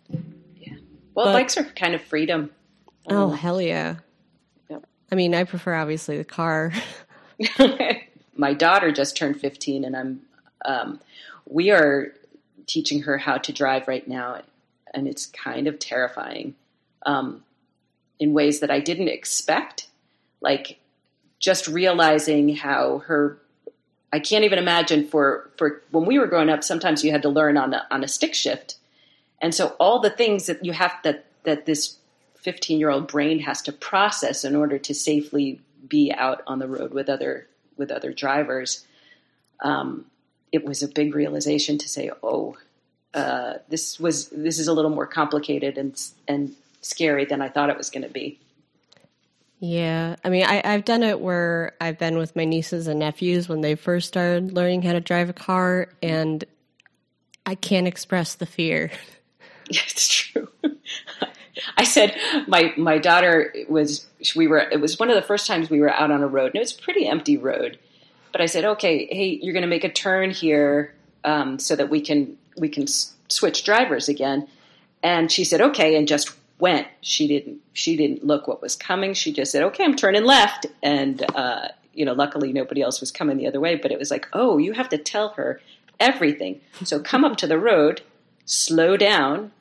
[0.10, 0.74] yeah.
[1.16, 2.52] Well, But- bikes are kind of freedom.
[3.10, 3.96] Oh hell yeah!
[4.70, 4.86] Yep.
[5.12, 6.74] I mean, I prefer obviously the car.
[8.38, 10.22] my daughter just turned 15 and i'm
[10.66, 11.00] um,
[11.48, 12.14] we are
[12.66, 14.42] teaching her how to drive right now
[14.94, 16.56] and it's kind of terrifying
[17.06, 17.44] um,
[18.20, 19.88] in ways that i didn't expect
[20.42, 20.80] like
[21.40, 23.40] just realizing how her
[24.14, 27.30] i can't even imagine for for when we were growing up sometimes you had to
[27.30, 28.78] learn on a, on a stick shift
[29.42, 31.98] and so all the things that you have that that this
[32.42, 36.68] 15 year old brain has to process in order to safely be out on the
[36.68, 37.48] road with other
[37.78, 38.86] with other drivers
[39.64, 40.06] um,
[40.52, 42.56] it was a big realization to say oh
[43.14, 47.70] uh, this was this is a little more complicated and and scary than I thought
[47.70, 48.40] it was going to be
[49.60, 53.50] Yeah, I mean, I, I've done it where I've been with my nieces and nephews
[53.50, 56.46] when they first started learning how to drive a car, and
[57.46, 58.92] I can't express the fear.
[59.70, 60.48] It's true.
[61.78, 62.16] I said
[62.48, 65.92] my my daughter was we were it was one of the first times we were
[65.92, 67.80] out on a road and it was a pretty empty road.
[68.32, 70.94] But I said, okay, hey, you're going to make a turn here
[71.24, 74.48] um, so that we can we can s- switch drivers again.
[75.02, 76.88] And she said, okay, and just went.
[77.02, 79.14] She didn't she didn't look what was coming.
[79.14, 80.66] She just said, okay, I'm turning left.
[80.84, 83.76] And uh, you know, luckily nobody else was coming the other way.
[83.76, 85.60] But it was like, oh, you have to tell her
[86.00, 86.62] everything.
[86.84, 88.02] So come up to the road,
[88.46, 89.52] slow down,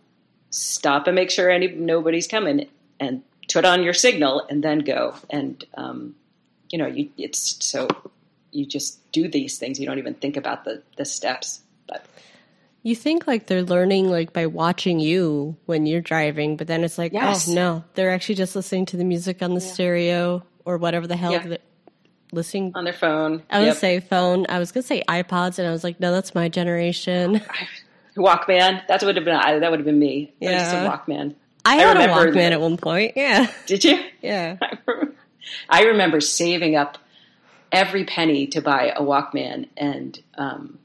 [0.51, 2.69] stop and make sure any nobody's coming,
[3.01, 5.15] and put on your signal, and then go.
[5.31, 6.15] And um,
[6.71, 7.89] you know, you it's so
[8.53, 9.79] you just do these things.
[9.81, 11.61] You don't even think about the the steps.
[11.89, 12.05] But
[12.83, 16.99] You think like they're learning like by watching you when you're driving, but then it's
[16.99, 17.49] like, Yes.
[17.49, 21.17] oh no, they're actually just listening to the music on the stereo or whatever the
[21.17, 21.47] hell Yeah.
[21.47, 21.59] they're
[22.33, 22.73] listening.
[22.75, 23.77] on their phone, I would Yep.
[23.77, 24.47] say phone.
[24.49, 27.41] I was gonna say iPods, and I was like, no, that's my generation.
[28.17, 28.87] Walkman.
[28.89, 30.33] That would have been I, that would have been me.
[30.43, 30.89] I just Yeah.
[30.91, 31.35] Walkman.
[31.65, 33.13] I I had a remember Walkman that- at one point.
[33.17, 33.99] Yeah, Did you?
[34.23, 34.57] yeah.
[35.69, 36.99] I remember saving up
[37.73, 40.79] every penny to buy a Walkman, and um,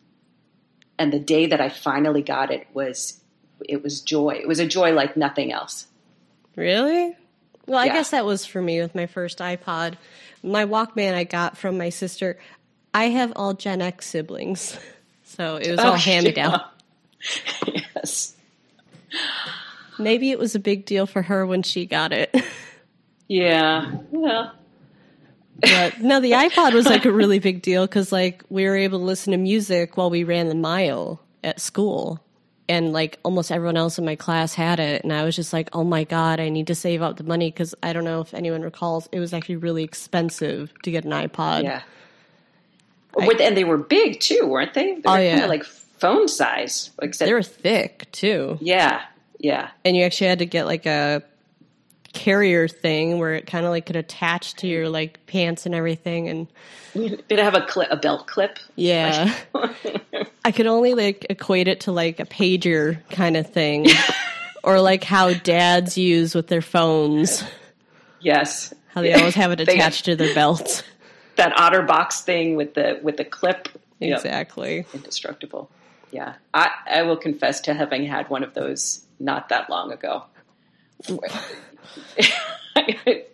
[0.99, 3.19] and the day that I finally got it was
[3.67, 4.39] it was joy.
[4.41, 5.85] It was a joy like nothing else.
[6.55, 7.15] Really?
[7.67, 7.93] Well, I Yeah.
[7.93, 9.95] guess that was for me with my first iPod.
[10.43, 12.37] My Walkman I got from my sister.
[12.93, 14.77] I have all Gen X siblings,
[15.23, 16.49] so it was all Oh, hand me yeah.
[16.49, 16.61] down.
[17.95, 18.35] yes.
[19.99, 22.33] Maybe it was a big deal for her when she got it.
[23.27, 23.89] Yeah.
[24.11, 24.51] Well.
[25.61, 28.99] But no, the iPod was like a really big deal because like we were able
[28.99, 32.19] to listen to music while we ran the mile at school.
[32.67, 35.03] And like almost everyone else in my class had it.
[35.05, 37.49] And I was just like, oh my God, I need to save up the money
[37.49, 41.11] because I don't know if anyone recalls, it was actually really expensive to get an
[41.11, 41.63] iPod.
[41.63, 41.83] Yeah.
[43.15, 44.95] With, and they were big too, weren't they?
[44.95, 45.45] They Oh, yeah.
[45.45, 45.63] like
[46.01, 46.89] phone size.
[47.01, 48.57] Except, They were thick too.
[48.59, 49.03] yeah.
[49.39, 49.69] Yeah.
[49.85, 51.23] And you actually had to get like a
[52.13, 56.27] carrier thing where it kind of like could attach to your like pants and everything.
[56.29, 56.47] And
[56.93, 58.59] Did it have a clip, a belt clip?
[58.75, 59.33] yeah.
[60.45, 63.87] I could only like equate it to like a pager kind of thing,
[64.63, 67.43] or like how dads use with their phones,
[68.19, 68.73] Yes.
[68.89, 70.83] how they always have it attached to their belts.
[71.37, 73.69] that OtterBox thing with the with the clip.
[73.99, 74.17] Yep.
[74.17, 74.85] Exactly.
[74.95, 75.69] Indestructible.
[76.11, 76.35] Yeah.
[76.53, 80.25] I, I will confess to having had one of those not that long ago.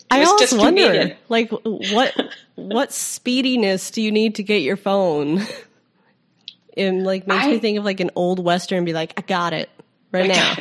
[0.09, 1.19] I was always just wonder, convenient.
[1.29, 2.15] like, what
[2.55, 5.41] what speediness do you need to get your phone?
[6.75, 8.77] And like makes me think of like an old western.
[8.77, 9.69] And be like, I got it
[10.11, 10.55] right now.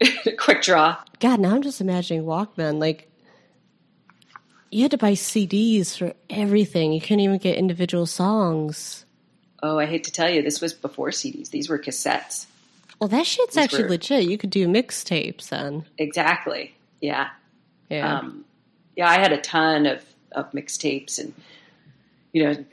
[0.38, 0.96] Quick draw.
[1.20, 2.80] God, now I'm just imagining Walkman.
[2.80, 3.08] Like,
[4.70, 6.92] you had to buy CDs for everything.
[6.92, 9.04] You couldn't even get individual songs.
[9.62, 11.50] Oh, I hate to tell you, this was before CDs.
[11.50, 12.46] These were cassettes.
[12.98, 14.24] Well, that shit's These actually were- legit.
[14.24, 15.84] You could do mixtapes then.
[15.98, 16.74] Exactly.
[17.00, 17.30] Yeah.
[17.88, 18.18] Yeah.
[18.18, 18.44] Um,
[18.96, 21.34] yeah, I had a ton of, of mixtapes and,
[22.32, 22.64] you know,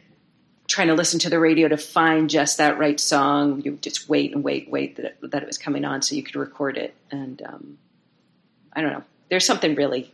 [0.68, 3.62] trying to listen to the radio to find just that right song.
[3.64, 6.24] You just wait and wait, wait that it, that it was coming on so you
[6.24, 6.94] could record it.
[7.12, 7.78] And um,
[8.72, 9.04] I don't know.
[9.30, 10.12] There's something really.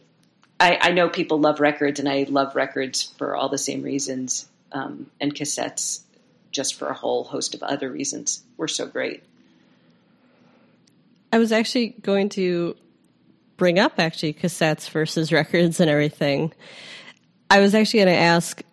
[0.60, 4.48] I, I, know people love records, and I love records for all the same reasons,
[4.72, 6.00] um, and cassettes
[6.56, 8.44] just for a whole host of other reasons.
[8.58, 9.24] Were so great.
[11.32, 12.76] I was actually going to
[13.58, 16.54] bring up actually cassettes versus records and everything.
[17.50, 18.64] I was actually going to ask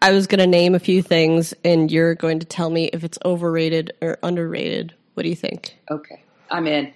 [0.00, 3.04] I was going to name a few things, and you're going to tell me if
[3.04, 4.94] it's overrated or underrated.
[5.14, 5.76] What do you think?
[5.88, 6.92] Okay, I'm in.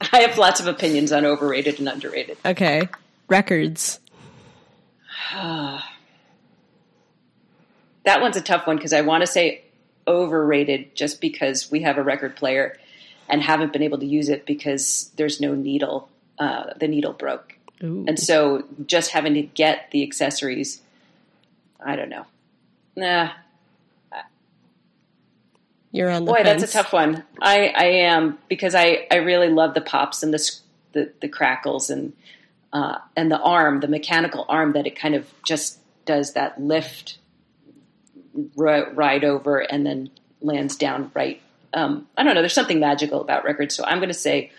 [0.12, 2.36] I have lots of opinions on overrated and underrated.
[2.44, 2.88] Okay,
[3.28, 4.00] records.
[8.04, 9.64] that one's a tough one because I want to say
[10.06, 12.76] overrated just because we have a record player
[13.28, 16.08] and haven't been able to use it because there's no needle.
[16.38, 17.56] Uh, the needle broke.
[17.84, 18.04] Ooh.
[18.08, 20.80] And so just having to get the accessories
[21.84, 22.26] I don't know.
[22.96, 23.30] Nah.
[25.92, 26.42] You're on the boy.
[26.44, 26.60] Fence.
[26.60, 27.24] That's a tough one.
[27.40, 30.50] I, I am because I, I really love the pops and the
[30.92, 32.12] the, the crackles and
[32.72, 37.18] uh, and the arm, the mechanical arm that it kind of just does that lift
[38.58, 41.40] r- right over and then lands down right.
[41.72, 42.40] Um, I don't know.
[42.42, 44.50] There's something magical about records, so I'm going to say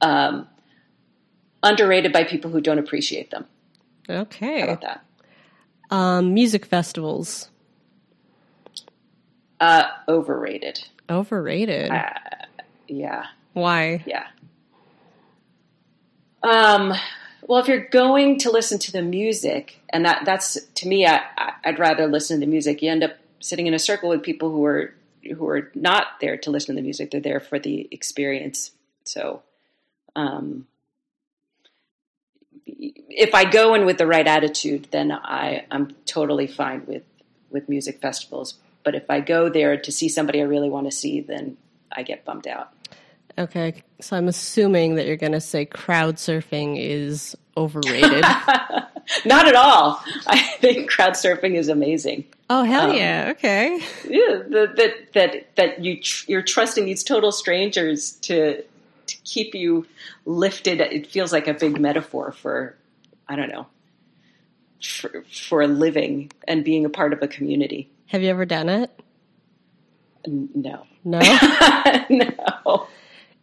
[0.00, 0.46] um,
[1.62, 3.46] underrated by people who don't appreciate them.
[4.08, 4.60] Okay.
[4.60, 5.04] How about that?
[5.90, 7.50] Um, music festivals.
[9.60, 10.84] Uh, overrated.
[11.08, 11.90] Overrated.
[11.90, 12.10] Uh,
[12.88, 13.26] yeah.
[13.52, 14.02] Why?
[14.06, 14.26] Yeah.
[16.42, 16.94] Um.
[17.50, 21.20] Well, if you're going to listen to the music, and that that's to me, I,
[21.64, 22.80] I'd rather listen to the music.
[22.80, 26.36] You end up sitting in a circle with people who are who are not there
[26.36, 28.70] to listen to the music; they're there for the experience.
[29.02, 29.42] So,
[30.14, 30.68] um,
[32.64, 37.02] if I go in with the right attitude, then I, I'm totally fine with,
[37.50, 38.54] with music festivals.
[38.84, 41.56] But if I go there to see somebody I really want to see, then
[41.90, 42.72] I get bummed out.
[43.38, 48.24] Okay, so I'm assuming that you're going to say crowd surfing is overrated.
[49.24, 50.02] Not at all.
[50.26, 52.24] I think crowd surfing is amazing.
[52.48, 53.28] Oh hell um, yeah!
[53.32, 53.80] Okay.
[54.08, 58.62] Yeah, that that that you tr- you're trusting these total strangers to
[59.10, 59.86] to keep you
[60.24, 60.80] lifted.
[60.80, 62.76] It feels like a big metaphor for,
[63.28, 63.66] I don't know,
[64.82, 67.90] for, for a living and being a part of a community.
[68.06, 68.90] Have you ever done it?
[70.26, 70.86] No.
[71.04, 71.18] No.
[72.10, 72.88] no.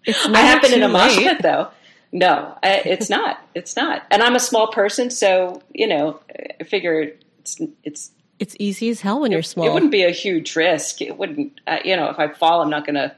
[0.08, 1.70] I have been in a mosh pit though.
[2.18, 3.40] No, I, it's not.
[3.54, 4.04] It's not.
[4.10, 6.20] And I'm a small person, so you know,
[6.60, 9.68] I figure it's it's it's easy as hell when it, you're small.
[9.68, 11.02] It wouldn't be a huge risk.
[11.02, 11.62] It wouldn't.
[11.68, 13.16] Uh, you know, if I fall, I'm not going to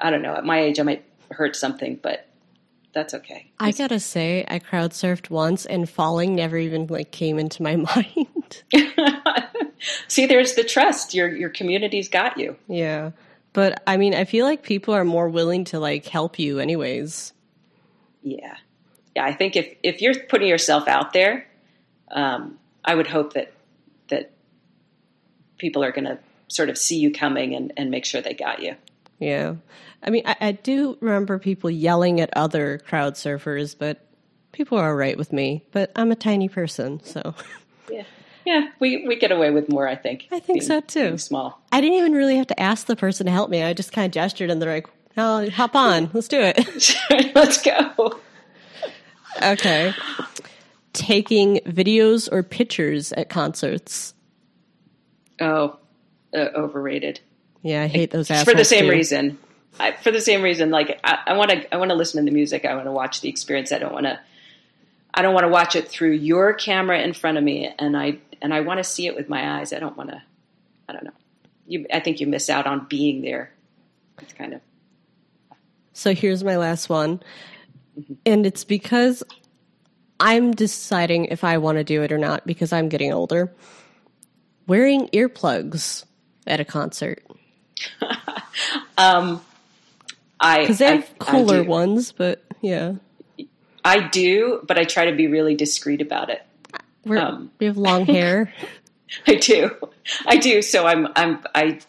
[0.00, 0.34] I don't know.
[0.34, 2.26] At my age, I might hurt something, but
[2.92, 3.50] that's okay.
[3.60, 7.76] I gotta say, I crowd surfed once, and falling never even like came into my
[7.96, 8.62] mind.
[10.08, 11.14] See, there's the trust.
[11.14, 12.56] Your your community's got you.
[12.68, 13.12] Yeah,
[13.52, 17.32] but I mean, I feel like people are more willing to like help you, anyways.
[18.22, 18.56] Yeah,
[19.16, 19.24] yeah.
[19.24, 21.46] I think if if you're putting yourself out there,
[22.10, 23.52] um, I would hope that
[24.08, 24.32] that
[25.58, 28.60] people are going to sort of see you coming and, and make sure they got
[28.60, 28.74] you.
[29.18, 29.56] Yeah.
[30.02, 34.04] I mean, I, I, do remember people yelling at other crowd surfers, but
[34.52, 35.62] people are all right with me.
[35.72, 37.34] But I'm a tiny person, so.
[37.90, 38.04] Yeah.
[38.46, 40.28] Yeah, we, we get away with more, I think.
[40.30, 41.18] I think being, so too.
[41.18, 41.60] Small.
[41.72, 43.64] I didn't even really have to ask the person to help me.
[43.64, 46.10] I just kind of gestured and they're like, oh, hop on.
[46.12, 46.96] Let's do it.
[47.34, 48.20] Let's go.
[49.42, 49.94] Okay.
[50.92, 54.14] Taking videos or pictures at concerts.
[55.40, 55.78] Oh,
[56.34, 57.20] uh, overrated.
[57.62, 58.90] Yeah, I hate those for the same too.
[58.90, 59.38] reason.
[59.78, 62.34] I, for the same reason, like I want to, I want to listen to the
[62.34, 62.64] music.
[62.64, 63.72] I want to watch the experience.
[63.72, 64.18] I don't want to,
[65.14, 68.18] I don't want to watch it through your camera in front of me, and I
[68.42, 69.72] and I want to see it with my eyes.
[69.72, 70.22] I don't want to,
[70.88, 71.12] I don't know.
[71.66, 73.52] You, I think you miss out on being there.
[74.20, 74.60] It's kind of.
[76.00, 77.20] So here's my last one,
[78.24, 79.22] and it's because
[80.18, 83.52] I'm deciding if I want to do it or not because I'm getting older.
[84.66, 86.06] Wearing earplugs
[86.46, 87.22] at a concert.
[88.96, 89.42] um,
[90.40, 92.94] I because they have I, cooler I ones, but yeah,
[93.84, 96.40] I do, but I try to be really discreet about it.
[97.10, 98.54] Um, we have long hair.
[99.26, 99.76] I do,
[100.24, 100.62] I do.
[100.62, 101.80] So I'm, I'm, I,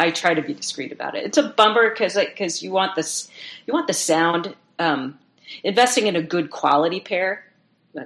[0.00, 1.24] I try to be discreet about it.
[1.24, 3.30] It's a bummer because, because you want this,
[3.66, 4.54] you want the sound.
[4.78, 5.18] Um,
[5.62, 7.44] investing in a good quality pair.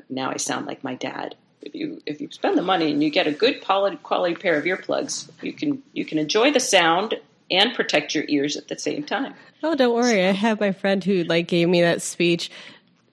[0.09, 3.11] Now I sound like my dad if you if you spend the money and you
[3.11, 7.14] get a good quality quality pair of earplugs, you can you can enjoy the sound
[7.51, 9.34] and protect your ears at the same time.
[9.62, 10.26] Oh, don't worry.
[10.26, 12.51] I have my friend who like gave me that speech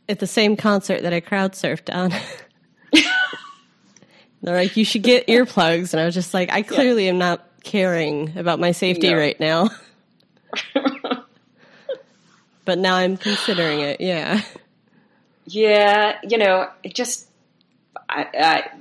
[0.07, 2.11] at the same concert that I crowd surfed on.
[4.41, 5.93] They're like, you should get earplugs.
[5.93, 9.17] And I was just like, I clearly am not caring about my safety No.
[9.17, 9.69] right now.
[12.65, 14.01] but now I'm considering it.
[14.01, 14.41] Yeah.
[15.45, 17.27] Yeah, you know, it just
[18.07, 18.71] I, I,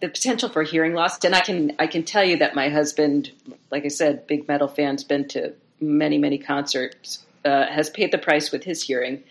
[0.00, 3.30] the potential for hearing loss, and I can I can tell you that my husband,
[3.70, 8.18] like I said, big metal fan's been to many many concerts, uh, has paid the
[8.18, 9.22] price with his hearing,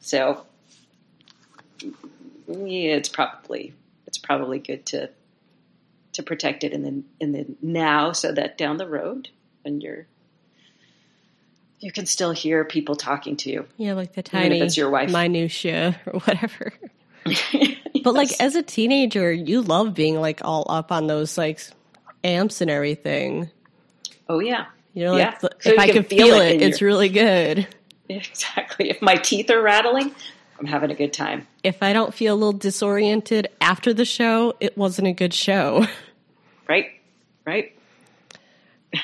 [0.00, 0.44] so
[1.80, 3.74] yeah, it's probably
[4.06, 5.10] it's probably good to
[6.14, 9.28] to protect it in the in the now, so that down the road
[9.62, 10.06] when you're
[11.80, 13.66] you can still hear people talking to you.
[13.76, 15.10] Yeah, like the tiny it's your wife.
[15.10, 16.72] minutia or whatever.
[18.02, 21.58] But like as a teenager, you love being like all up on those like
[22.22, 23.48] amps and everything.
[24.28, 25.38] oh yeah, You know, Yeah.
[25.42, 27.66] like So if you I can can feel feel, it it, it's your- really good.
[28.10, 28.90] Exactly.
[28.90, 30.14] If my teeth are rattling,
[30.64, 31.46] I'm having a good time.
[31.62, 35.86] If I don't feel a little disoriented after the show, it wasn't a good show.
[36.66, 36.92] Right?
[37.44, 37.78] Right?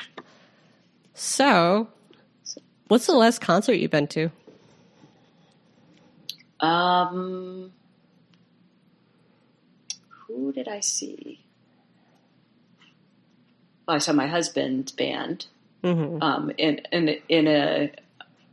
[1.12, 1.88] So,
[2.88, 4.30] what's the last concert you've been to?
[6.60, 7.72] Um,
[10.08, 11.44] who did I see?
[13.86, 15.44] Well, I saw my husband's band.
[15.84, 16.22] Mm-hmm.
[16.22, 17.92] Um, in in in a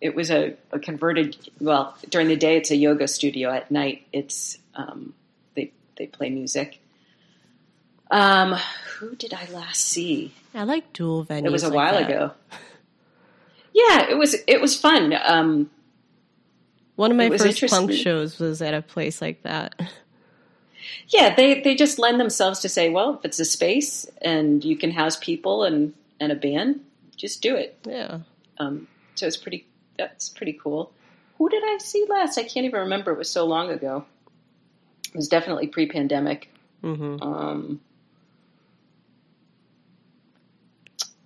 [0.01, 1.37] it was a, a converted.
[1.59, 3.51] Well, during the day it's a yoga studio.
[3.51, 5.13] At night it's um,
[5.55, 6.79] they they play music.
[8.09, 8.55] Um,
[8.97, 10.33] who did I last see?
[10.53, 11.45] I like dual venues.
[11.45, 12.09] It was a like while that.
[12.09, 12.31] ago.
[13.73, 15.13] Yeah, it was it was fun.
[15.23, 15.69] Um,
[16.95, 19.79] One of my first punk shows was at a place like that.
[21.09, 24.77] yeah, they they just lend themselves to say, well, if it's a space and you
[24.77, 26.79] can house people and and a band,
[27.15, 27.77] just do it.
[27.85, 28.19] Yeah.
[28.57, 29.67] Um, so it's pretty
[29.97, 30.91] that's pretty cool.
[31.37, 32.37] Who did I see last?
[32.37, 33.11] I can't even remember.
[33.11, 34.05] It was so long ago.
[35.09, 36.49] It was definitely pre-pandemic.
[36.81, 37.79] hmm Um,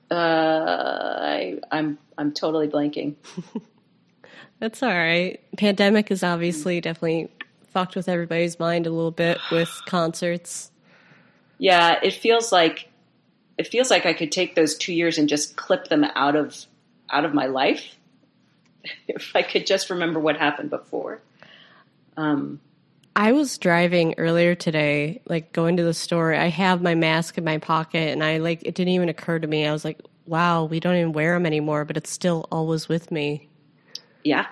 [0.10, 3.16] uh, I, I'm I'm totally blanking.
[4.60, 5.40] That's all right.
[5.58, 7.30] Pandemic is obviously definitely
[7.70, 10.72] fucked with everybody's mind a little bit with concerts.
[11.58, 12.90] Yeah, it feels like
[13.58, 16.66] it feels like I could take those two years and just clip them out of
[17.10, 17.96] out of my life
[19.08, 21.22] if I could just remember what happened before.
[22.18, 22.60] Um,
[23.16, 26.34] I was driving earlier today, like going to the store.
[26.34, 29.48] I have my mask in my pocket, and I like it didn't even occur to
[29.48, 29.66] me.
[29.66, 33.12] I was like, "Wow, we don't even wear them anymore," but it's still always with
[33.12, 33.50] me.
[34.24, 34.46] yeah,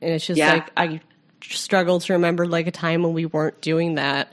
[0.00, 0.52] And it's just Yeah.
[0.52, 1.00] like I
[1.42, 4.32] struggle to remember like a time when we weren't doing that.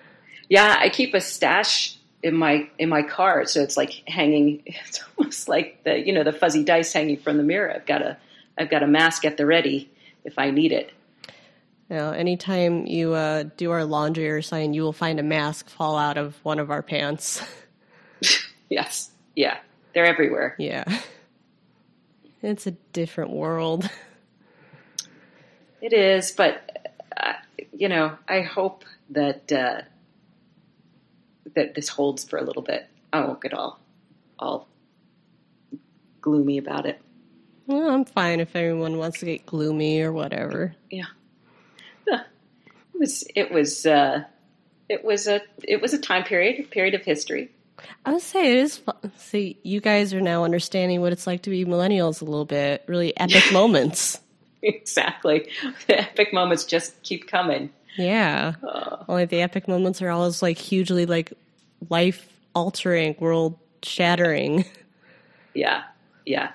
[0.48, 0.76] yeah.
[0.78, 4.62] I keep a stash in my in my car, so it's like hanging.
[4.86, 7.72] It's almost like the you know the fuzzy dice hanging from the mirror.
[7.74, 8.16] I've got a
[8.58, 9.90] I've got a mask at the ready
[10.24, 10.92] if I need it.
[11.90, 15.68] you know, anytime you uh, do our laundry or something, you will find a mask
[15.68, 17.42] fall out of one of our pants.
[18.70, 19.58] Yes, yeah,
[19.92, 20.56] they're everywhere.
[20.58, 20.84] yeah,
[22.42, 23.88] it's a different world.
[25.82, 27.34] It is, but uh,
[27.72, 29.82] you know, I hope that uh,
[31.54, 32.86] that this holds for a little bit.
[33.12, 33.78] I won't get all
[34.38, 34.66] all
[36.22, 37.00] gloomy about it.
[37.66, 40.74] Well, I'm fine if everyone wants to get gloomy or whatever.
[40.90, 41.04] Yeah,
[42.06, 42.20] it
[42.98, 44.24] was it was uh,
[44.88, 47.50] it was a it was a time period, a period of history.
[48.04, 48.94] I would say it is fun.
[49.16, 52.84] See, you guys are now understanding what it's like to be millennials a little bit.
[52.86, 54.20] Really epic moments.
[54.62, 55.48] exactly,
[55.86, 57.70] the epic moments just keep coming.
[57.96, 58.54] Yeah.
[58.66, 61.32] Uh, Only the epic moments are always like hugely like
[61.88, 64.64] life altering, world shattering.
[65.56, 65.84] Yeah,
[66.26, 66.50] yeah.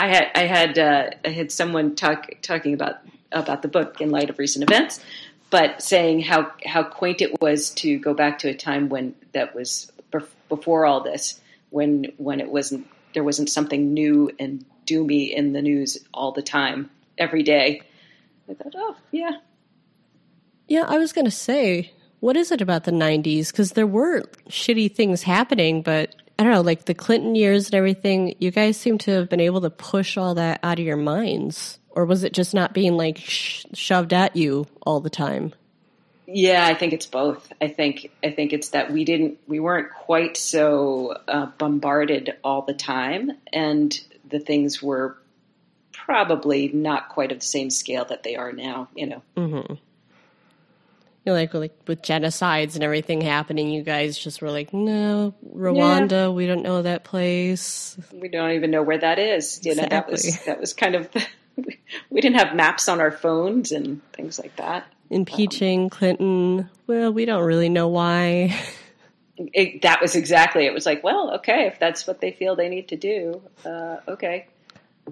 [0.00, 2.96] I had I had uh, I had someone talk talking about
[3.32, 4.98] about the book in light of recent events,
[5.50, 9.54] but saying how how quaint it was to go back to a time when that
[9.54, 11.38] was bef- before all this,
[11.68, 16.42] when when it wasn't there wasn't something new and doomy in the news all the
[16.42, 16.88] time,
[17.18, 17.82] every day.
[18.48, 19.32] I thought, oh yeah,
[20.66, 23.52] Yeah, I was going to say, what is it about the 90s?
[23.52, 27.74] Because there were shitty things happening, but I don't know, like the Clinton years and
[27.74, 30.96] everything, you guys seem to have been able to push all that out of your
[30.96, 31.78] minds.
[31.90, 35.52] Or was it just not being like sh- shoved at you all the time?
[36.26, 37.52] Yeah, I think it's both.
[37.60, 42.62] I think I think it's that we didn't we weren't quite so uh, bombarded all
[42.62, 45.18] the time, and the things were
[45.92, 48.88] probably not quite of the same scale that they are now.
[48.94, 49.74] You know, Mm-hmm.
[51.24, 55.34] You know, like, like with genocides and everything happening, you guys just were like, no,
[55.54, 57.98] Rwanda, we don't know that place.
[58.12, 59.60] we don't even know where that is.
[59.62, 60.52] You know, that was Exactly.
[60.52, 61.10] that was kind of
[62.10, 64.86] we didn't have maps on our phones and things like that.
[65.10, 66.70] impeaching Clinton.
[66.86, 68.58] Well, we don't really know why.
[69.54, 70.66] It, that was exactly.
[70.66, 73.96] It was like, well, okay, if that's what they feel they need to do, uh,
[74.06, 74.48] okay.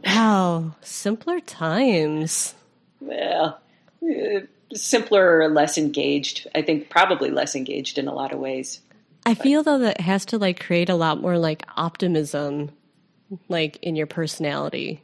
[0.05, 2.55] Wow, simpler times.
[3.01, 3.59] Well,
[4.03, 4.41] uh,
[4.75, 6.47] simpler or less engaged.
[6.55, 8.81] I think probably less engaged in a lot of ways.
[9.27, 12.71] I feel though that has to like create a lot more like optimism,
[13.49, 15.03] like in your personality.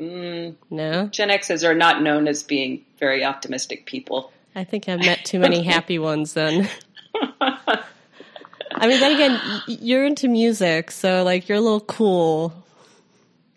[0.00, 4.32] Mm, No, Gen X's are not known as being very optimistic people.
[4.54, 6.68] I think I've met too many happy ones then.
[7.40, 12.52] I mean, then again, you're into music, so like you're a little cool.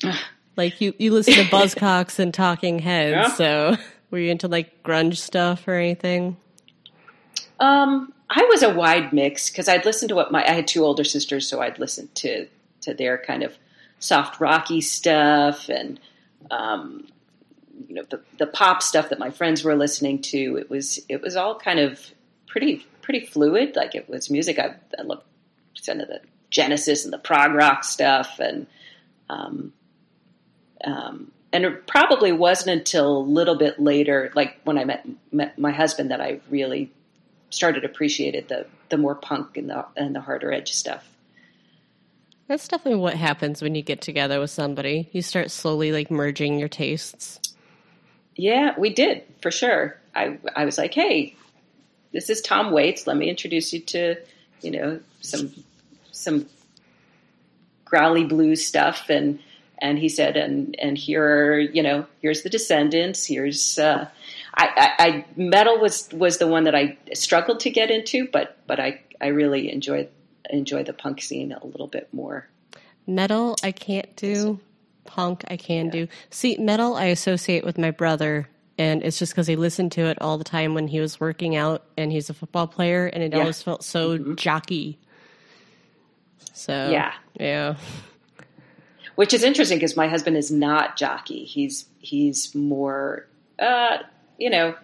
[0.58, 3.12] Like you, you listen to Buzzcocks and Talking Heads.
[3.12, 3.36] Yeah.
[3.36, 3.78] So
[4.12, 6.38] were you into like grunge stuff or anything?
[7.60, 10.84] Um, I was a wide mix because I'd listen to what my I had two
[10.84, 12.48] older sisters, so I'd listen to
[12.82, 13.58] to their kind of
[14.00, 16.00] soft rocky stuff and
[16.52, 17.08] um,
[17.88, 20.58] you know the the pop stuff that my friends were listening to.
[20.58, 22.00] It was it was all kind of
[22.48, 23.76] pretty pretty fluid.
[23.76, 24.60] Like it was music.
[24.60, 25.24] I, I loved
[25.76, 28.68] some of the Genesis and the prog rock stuff and.
[29.28, 29.74] Um,
[30.84, 35.58] um, and it probably wasn't until a little bit later, like when I met, met
[35.58, 36.92] my husband, that I really
[37.50, 41.08] started appreciated the the more punk and the and the harder edge stuff.
[42.50, 45.08] That's definitely what happens when you get together with somebody.
[45.14, 47.40] You start slowly like merging your tastes.
[48.36, 49.98] Yeah, we did for sure.
[50.14, 51.38] I I was like, hey,
[52.12, 53.08] this is Tom Waits.
[53.08, 54.18] Let me introduce you to
[54.60, 55.54] you know some
[56.12, 56.48] some
[57.86, 59.40] growly blues stuff and
[59.80, 63.26] and he said and and here are you know here's the Descendents.
[63.26, 64.08] Here's uh,
[64.54, 68.58] I, I, I metal was was the one that I struggled to get into, but
[68.68, 70.10] but I I really enjoyed
[70.50, 72.48] enjoyed the punk scene a little bit more.
[73.08, 74.60] Metal, I can't do.
[75.06, 76.08] Punk, I can do.
[76.32, 78.50] See, metal, I associate with my brother,
[78.80, 81.56] and it's just because he listened to it all the time when he was working
[81.56, 83.40] out, and he's a football player, and it Yeah.
[83.42, 84.98] always felt so jockey.
[86.54, 87.14] So Yeah.
[87.40, 87.76] yeah,
[89.16, 91.44] which is interesting because my husband is not jockey.
[91.46, 93.26] He's he's more,
[93.60, 93.98] uh,
[94.38, 94.76] you know,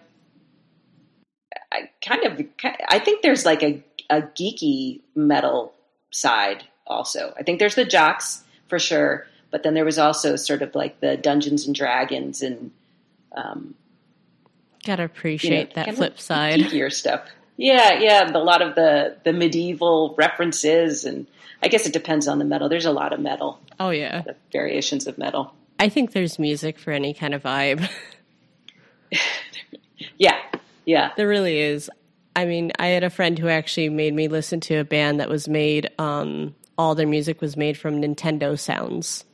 [1.72, 2.46] I kind of.
[2.88, 5.72] I think there's like a a geeky metal
[6.10, 7.34] side also.
[7.38, 11.00] I think there's the jocks for sure, but then there was also sort of like
[11.00, 12.70] the Dungeons and Dragons and
[13.34, 13.74] um,
[14.84, 16.60] gotta you appreciate know, that flip side.
[16.60, 17.22] geekier stuff.
[17.56, 21.26] Yeah, yeah, a lot of the the medieval references, and
[21.62, 22.68] I guess it depends on the metal.
[22.68, 24.22] There's a lot of metal, Oh yeah,
[24.52, 25.54] variations of metal.
[25.78, 27.88] I think there's music for any kind of vibe.
[30.18, 30.36] Yeah,
[30.84, 31.12] yeah.
[31.16, 31.90] There really is.
[32.34, 35.28] I mean, I had a friend who actually made me listen to a band that
[35.28, 35.90] was made.
[35.98, 39.24] Um, all their music was made from Nintendo sounds.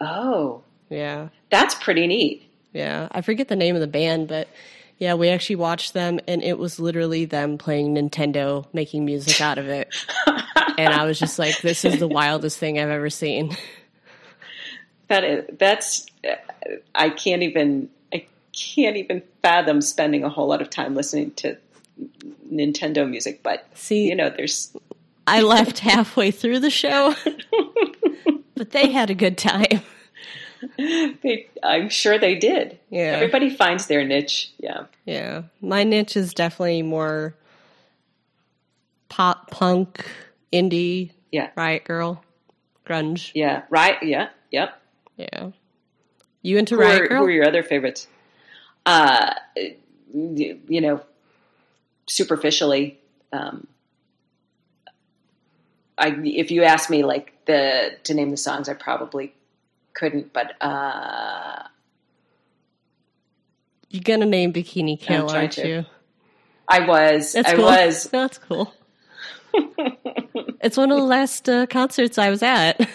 [0.00, 2.42] Oh, Yeah, that's pretty neat.
[2.72, 3.08] yeah.
[3.12, 4.48] I forget the name of the band, but
[5.00, 9.56] yeah, we actually watched them, and it was literally them playing Nintendo, making music out
[9.56, 9.88] of it.
[10.76, 13.56] and I was just like, "This is the wildest thing I've ever seen."
[15.08, 16.06] That is, that's
[16.94, 21.56] I can't even I can't even fathom spending a whole lot of time listening to
[22.52, 23.42] Nintendo music.
[23.42, 24.76] But See, you know, there's
[25.26, 27.14] I left halfway through the show,
[28.54, 29.80] but they had a good time.
[30.78, 32.78] they, I'm sure they did.
[32.90, 33.12] Yeah.
[33.14, 34.52] everybody finds their niche.
[34.58, 37.34] Yeah, Yeah, my niche is definitely more
[39.08, 40.04] pop punk,
[40.52, 42.22] indie, yeah, riot girl,
[42.86, 43.30] grunge.
[43.34, 43.62] yeah.
[43.70, 44.02] Right?
[44.02, 44.80] Yeah, yep.
[45.16, 45.50] Yeah,
[46.42, 47.18] you into Who riot are, girl?
[47.22, 48.06] who are your other favorites?
[48.86, 49.34] Uh,
[50.14, 51.02] you you know,
[52.08, 52.98] superficially,
[53.32, 53.66] um,
[55.98, 59.34] I if you ask me like the to name the songs, I probably
[59.94, 60.32] couldn't.
[60.32, 61.64] But uh,
[63.88, 65.68] You're gonna name Bikini Kill, aren't to.
[65.68, 65.84] you?
[66.68, 67.64] I was, That's I cool.
[67.64, 68.04] was.
[68.12, 68.72] That's cool.
[70.62, 72.88] it's one of the last uh, concerts I was at.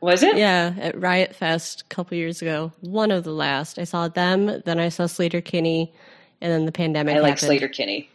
[0.00, 0.36] Was it?
[0.36, 2.72] yeah, at Riot Fest a couple years ago.
[2.80, 3.78] One of the last.
[3.78, 5.92] I saw them, then I saw Sleater-Kinney,
[6.40, 7.16] and then the pandemic.
[7.16, 7.36] I like.
[7.36, 8.08] Sleater-Kinney.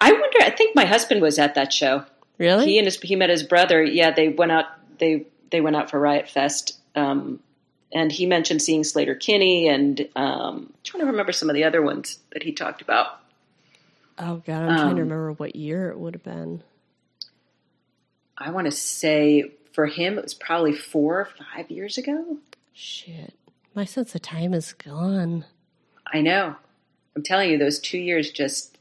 [0.00, 0.38] I wonder.
[0.42, 2.04] I think my husband was at that show.
[2.38, 2.66] Really?
[2.66, 3.82] He and his he met his brother.
[3.82, 4.66] Yeah, they went out.
[4.98, 6.78] They they went out for Riot Fest.
[6.94, 7.40] Um,
[7.92, 11.82] and he mentioned seeing Sleater-Kinney, and um, I'm trying to remember some of the other
[11.82, 13.20] ones that he talked about.
[14.18, 16.62] oh god, I'm trying um, to remember what year it would have been.
[18.38, 22.38] I want to say for him, it was probably four or five years ago.
[22.72, 23.34] Shit,
[23.74, 25.44] my sense of time is gone.
[26.12, 26.56] I know.
[27.14, 28.78] I'm telling you, those two years just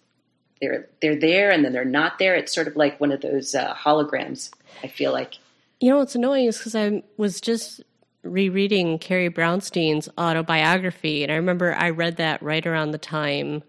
[0.61, 2.35] they're they're there, and then they're not there.
[2.35, 4.51] It's sort of like one of those uh, holograms.
[4.83, 5.37] I feel like.
[5.79, 7.81] You know what's annoying is because I was just
[8.23, 13.63] rereading Carrie Brownstein's autobiography, and I remember I read that right around the time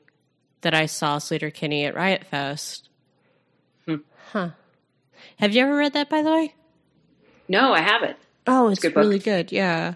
[0.61, 2.89] that I saw Sleater-Kinney at Riot Fest.
[3.87, 3.97] Hmm.
[4.31, 4.51] Huh.
[5.39, 6.55] Have you ever read that, by the way?
[7.49, 8.17] No, I haven't.
[8.47, 9.03] Oh, it's, good book.
[9.03, 9.53] really good.
[9.53, 9.95] Yeah,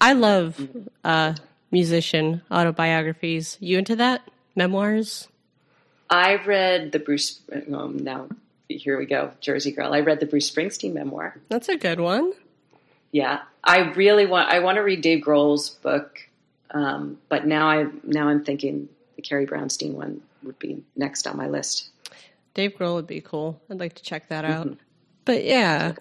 [0.00, 0.60] I love
[1.04, 1.34] uh,
[1.70, 3.56] musician autobiographies.
[3.60, 4.28] You into that?
[4.54, 5.28] Memoirs?
[6.08, 7.40] I read the Bruce.
[7.72, 8.28] Um, now,
[8.68, 9.92] here we go, Jersey Girl.
[9.92, 11.36] I read the Bruce Springsteen memoir.
[11.48, 12.32] That's a good one.
[13.12, 14.48] Yeah, I really want.
[14.50, 16.18] I want to read Dave Grohl's book,
[16.72, 21.36] um, but now I now I'm thinking the Carrie Brownstein one would be next on
[21.36, 21.88] my list.
[22.54, 23.60] Dave Grohl would be cool.
[23.70, 24.76] I'd like to check that out.
[25.24, 25.92] But yeah,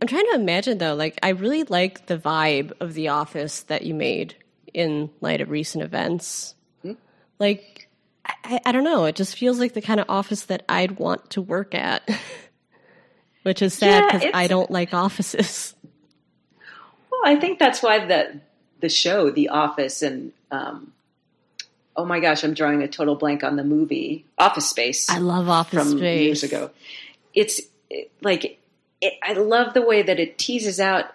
[0.00, 0.94] I'm trying to imagine though.
[0.94, 4.34] Like, I really like the vibe of the office that you made
[4.72, 6.54] in light of recent events.
[7.38, 7.88] Like,
[8.24, 9.04] I, I don't know.
[9.06, 12.08] It just feels like the kind of office that I'd want to work at,
[13.42, 15.74] which is sad because it's- I don't like offices.
[17.24, 18.40] I think that's why the
[18.80, 20.92] the show, The Office, and um,
[21.96, 25.08] oh my gosh, I'm drawing a total blank on the movie Office Space.
[25.08, 26.20] I love office from space.
[26.20, 26.70] years ago.
[27.32, 28.58] It's it, like
[29.00, 31.06] it, I love the way that it teases out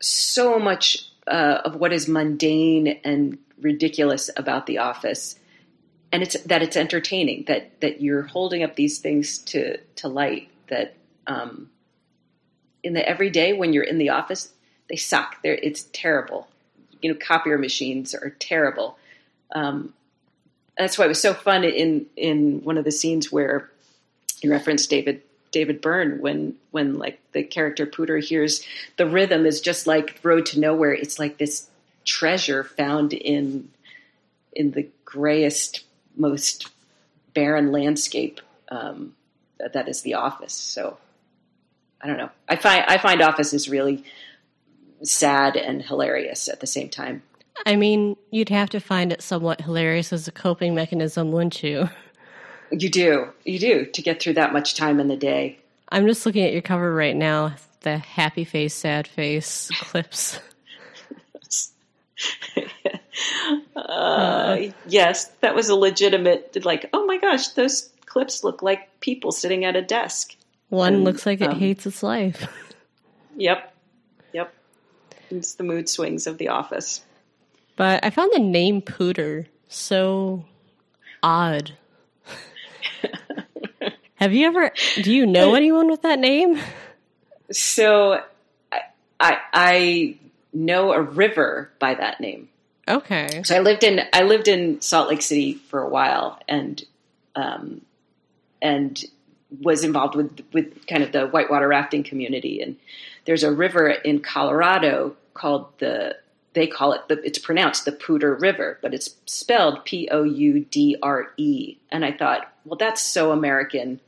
[0.00, 5.38] so much uh, of what is mundane and ridiculous about the office,
[6.12, 7.44] and it's that it's entertaining.
[7.46, 10.50] That that you're holding up these things to to light.
[10.68, 10.96] That
[11.26, 11.70] um,
[12.82, 14.50] in the everyday when you're in the office,
[14.88, 15.42] they suck.
[15.42, 16.48] They're, it's terrible.
[17.00, 18.98] You know, copier machines are terrible.
[19.54, 19.94] Um,
[20.76, 23.70] that's why it was so fun in in one of the scenes where
[24.42, 25.22] you referenced David
[25.52, 28.64] David Byrne when when like the character Pooter hears
[28.96, 30.92] the rhythm is just like Road to Nowhere.
[30.92, 31.68] It's like this
[32.04, 33.70] treasure found in
[34.52, 35.84] in the grayest,
[36.16, 36.68] most
[37.34, 39.14] barren landscape um,
[39.58, 40.52] that, that is the office.
[40.52, 40.96] So
[42.00, 42.30] I don't know.
[42.48, 44.04] I find I find Office is really
[45.02, 47.22] sad and hilarious at the same time.
[47.66, 51.88] I mean, you'd have to find it somewhat hilarious as a coping mechanism, wouldn't you?
[52.70, 55.58] You do, you do to get through that much time in the day.
[55.90, 57.54] I'm just looking at your cover right now.
[57.82, 60.40] The happy face, sad face clips.
[63.76, 66.64] Uh, yes, that was a legitimate.
[66.64, 70.34] Like, oh my gosh, those clips look like people sitting at a desk.
[70.70, 72.46] One And, looks like it um, hates its life.
[73.36, 73.73] Yep.
[75.30, 77.02] It's the mood swings of the office.
[77.76, 80.44] But I found the name Pooter so
[81.22, 81.72] odd.
[84.16, 84.70] Have you ever?
[85.02, 86.60] Do you know anyone with that name?
[87.50, 88.22] So,
[88.72, 88.80] I,
[89.20, 90.18] I, I
[90.52, 92.48] know a river by that name.
[92.86, 93.42] Okay.
[93.44, 96.82] So I lived in I lived in Salt Lake City for a while, and
[97.34, 97.80] um,
[98.60, 99.02] and
[99.60, 102.60] was involved with with kind of the whitewater rafting community.
[102.60, 102.76] And
[103.24, 106.16] there's a river in Colorado called the
[106.54, 110.60] they call it the, it's pronounced the Poudre River, but it's spelled P O U
[110.60, 111.76] D R E.
[111.90, 114.00] And I thought, well, that's so American.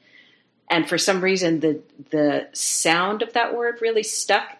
[0.70, 4.56] And for some reason, the the sound of that word really stuck.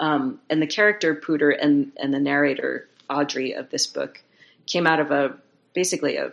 [0.00, 4.22] Um, and the character Pooter and and the narrator Audrey of this book
[4.66, 5.36] came out of a
[5.74, 6.32] basically a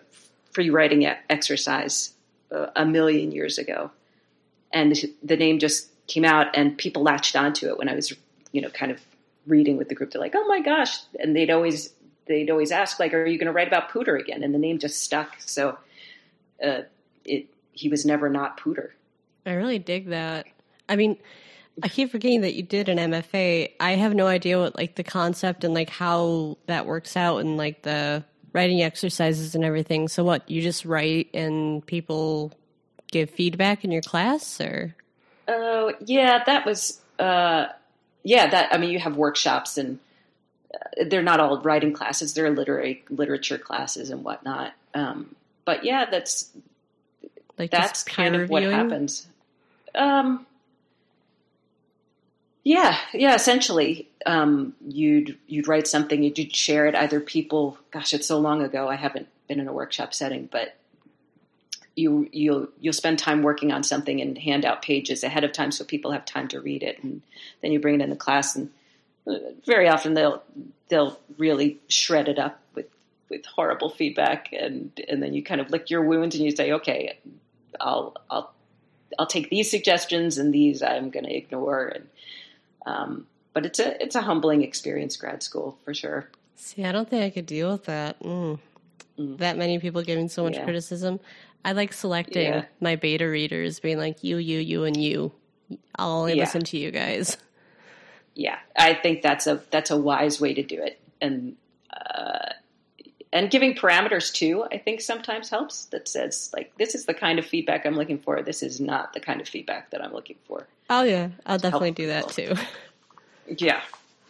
[0.51, 2.14] free writing exercise
[2.51, 3.89] uh, a million years ago,
[4.72, 8.14] and the name just came out, and people latched onto it when I was,
[8.51, 9.01] you know, kind of
[9.47, 10.12] reading with the group.
[10.12, 11.93] They're like, "Oh my gosh!" and they'd always
[12.28, 14.80] they'd always ask, like, "Are you going to write about Pooter again?" And the name
[14.80, 15.36] just stuck.
[15.39, 15.78] So,
[16.64, 16.82] uh,
[17.24, 18.91] it he was never not Pooter.
[19.45, 20.47] I really dig that.
[20.88, 21.18] I mean,
[21.84, 23.72] I keep forgetting that you did an MFA.
[23.80, 27.58] I have no idea what like the concept and like how that works out and
[27.58, 30.08] like the writing exercises and everything.
[30.08, 32.53] So what, you just write and people
[33.12, 34.95] give feedback in your class or
[35.47, 37.67] Oh yeah, that was uh,
[38.23, 38.47] yeah.
[38.47, 39.99] That I mean, you have workshops and
[40.73, 44.73] uh, they're not all writing classes; they're literary literature classes and whatnot.
[44.93, 45.35] Um,
[45.65, 46.49] but yeah, that's
[47.57, 49.27] like that's kind of what happens.
[49.93, 50.45] Um,
[52.63, 53.35] yeah, yeah.
[53.35, 56.95] Essentially, um, you'd you'd write something, you'd share it.
[56.95, 58.89] Either people, gosh, it's so long ago.
[58.89, 60.75] I haven't been in a workshop setting, but
[61.95, 65.71] you you'll you'll spend time working on something and hand out pages ahead of time
[65.71, 67.21] so people have time to read it, and
[67.61, 68.55] then you bring it in the class.
[68.55, 68.69] And
[69.27, 69.35] uh,
[69.65, 70.43] very often they'll
[70.89, 72.87] they'll really shred it up with
[73.29, 76.71] with horrible feedback, and and then you kind of lick your wounds and you say,
[76.73, 77.17] okay,
[77.79, 78.53] I'll I'll
[79.17, 81.87] I'll take these suggestions and these I'm going to ignore.
[81.87, 82.07] And
[82.85, 86.29] um, but it's a it's a humbling experience, grad school for sure.
[86.57, 88.19] See, I don't think I could deal with that.
[88.21, 88.59] Mm.
[89.17, 89.37] Mm.
[89.37, 90.63] That many people giving so much Yeah.
[90.65, 91.19] criticism.
[91.66, 92.66] I like selecting Yeah.
[92.80, 95.34] my beta readers, being like you, you, you, and you.
[95.97, 96.43] I'll only Yeah.
[96.43, 97.36] listen to you guys.
[98.36, 101.55] yeah, I think that's a that's a wise way to do it, and
[101.91, 102.49] uh,
[103.34, 104.63] and giving parameters too.
[104.72, 105.86] I think sometimes helps.
[105.86, 108.41] That says like this is the kind of feedback I'm looking for.
[108.43, 110.68] This is not the kind of feedback that I'm looking for.
[110.89, 112.53] Oh yeah, I'll definitely do that too.
[113.57, 113.82] Yeah.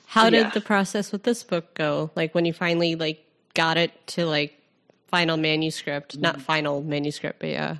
[0.07, 0.49] How did Yeah.
[0.49, 2.11] the process with this book go?
[2.15, 3.23] Like when you finally like
[3.53, 4.53] got it to like
[5.07, 7.77] final manuscript, not final manuscript, but yeah.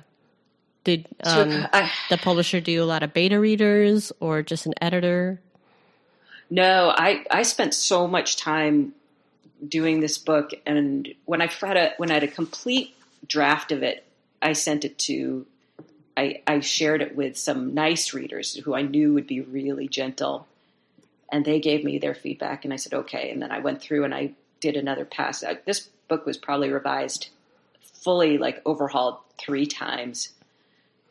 [0.84, 4.74] Did um, Took- I- the publisher do a lot of beta readers or just an
[4.80, 5.40] editor?
[6.48, 8.94] No, I, I spent so much time
[9.66, 12.94] doing this book, and when I had a when I had a complete
[13.26, 14.04] draft of it,
[14.40, 15.44] I sent it to.
[16.16, 20.46] I, I shared it with some nice readers who I knew would be really gentle,
[21.32, 23.30] and they gave me their feedback, and I said okay.
[23.30, 25.42] And then I went through and I did another pass.
[25.42, 27.28] Uh, This book was probably revised,
[27.80, 30.30] fully like overhauled three times,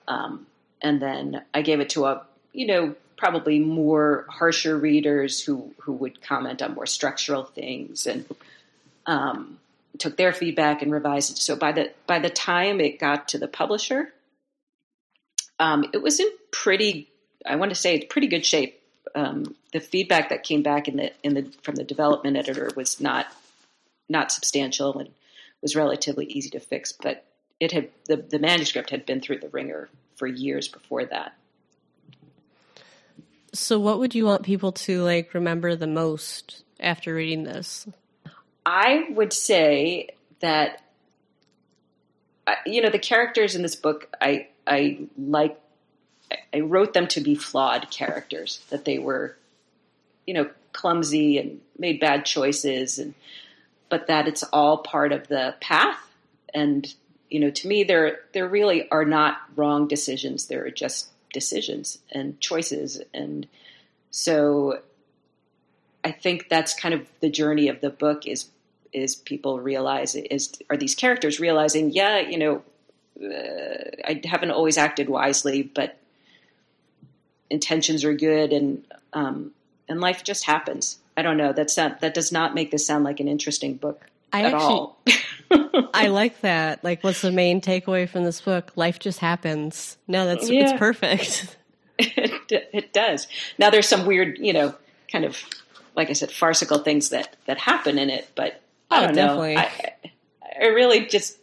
[0.07, 0.47] um,
[0.81, 5.93] and then I gave it to a you know probably more harsher readers who who
[5.93, 8.25] would comment on more structural things and
[9.05, 9.59] um,
[9.99, 11.37] took their feedback and revised it.
[11.37, 14.11] So by the by the time it got to the publisher,
[15.59, 17.09] um, it was in pretty
[17.45, 18.81] I want to say it's pretty good shape.
[19.13, 22.99] Um, the feedback that came back in the in the from the development editor was
[22.99, 23.27] not
[24.09, 25.09] not substantial and
[25.61, 27.25] was relatively easy to fix, but
[27.59, 31.35] it had the, the manuscript had been through the ringer for years before that.
[33.53, 37.87] So what would you want people to like remember the most after reading this?
[38.65, 40.09] I would say
[40.41, 40.81] that
[42.47, 45.59] uh, you know the characters in this book I I like
[46.53, 49.37] I wrote them to be flawed characters that they were
[50.27, 53.13] you know clumsy and made bad choices and
[53.89, 55.99] but that it's all part of the path.
[56.53, 56.93] And
[57.29, 60.47] you know to me there there really are not wrong decisions.
[60.47, 63.01] There are just decisions and choices.
[63.13, 63.47] And
[64.09, 64.79] so
[66.05, 68.49] I think that's kind of the journey of the book is
[68.93, 72.63] is people realize is are these characters realizing yeah you know
[73.21, 75.97] uh, I haven't always acted wisely but
[77.49, 79.51] intentions are good and um,
[79.89, 83.03] and life just happens I don't know that's not that does not make this sound
[83.03, 85.01] like an interesting book I at actually- all
[85.93, 86.83] I like that.
[86.83, 88.71] Like what's the main takeaway from this book?
[88.75, 89.97] Life just happens.
[90.07, 90.63] No, that's Yeah.
[90.69, 91.55] it's perfect.
[91.99, 92.41] it,
[92.73, 93.27] it does.
[93.57, 94.73] Now there's some weird, you know,
[95.11, 95.37] kind of
[95.95, 98.59] like I said, farcical things that that happen in it, but
[98.91, 99.41] I Oh, don't know.
[99.41, 99.93] I,
[100.61, 101.37] I really just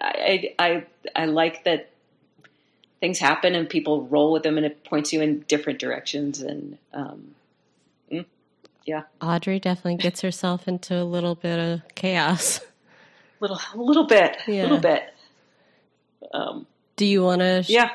[0.00, 1.90] I, I I like that
[3.00, 6.40] things happen and people roll with them, and it points you in different directions.
[6.40, 7.34] And um,
[8.88, 12.60] yeah, Audrey definitely gets herself into a little bit of chaos.
[13.40, 14.62] little a little bit, a Yeah.
[14.62, 15.02] little bit.
[16.32, 16.66] Um,
[16.96, 17.90] Do you want to yeah,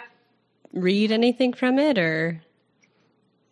[0.72, 2.42] read anything from it or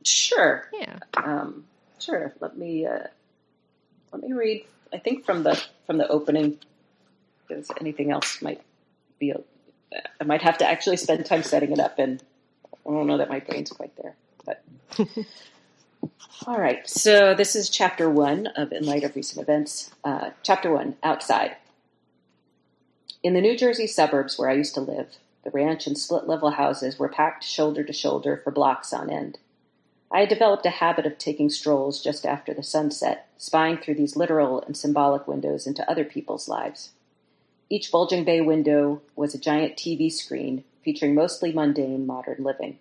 [0.04, 0.68] sure.
[0.74, 1.00] yeah.
[1.16, 1.66] Um,
[2.00, 2.34] sure.
[2.40, 3.08] Let me uh,
[4.14, 4.66] let me read.
[4.94, 6.58] I think from the from the opening,
[7.48, 8.62] because anything else might
[9.20, 9.32] be.
[9.32, 9.42] A,
[10.20, 12.22] I might have to actually spend time setting it up, and
[12.88, 14.16] I don't know that my brain's quite there.
[14.46, 14.64] But
[16.48, 16.88] all right.
[16.90, 19.92] So this is chapter one of In Light of Recent Events.
[20.04, 21.56] Uh, chapter one: Outside.
[23.24, 26.52] In the New Jersey suburbs where I used to live, the ranch and split level
[26.52, 29.38] houses were packed shoulder to shoulder for blocks on end.
[30.12, 34.16] I had developed a habit of taking strolls just after the sunset, spying through these
[34.16, 36.92] literal and symbolic windows into other people's lives.
[37.70, 42.80] Each bulging bay window was a giant TV screen featuring mostly mundane modern living.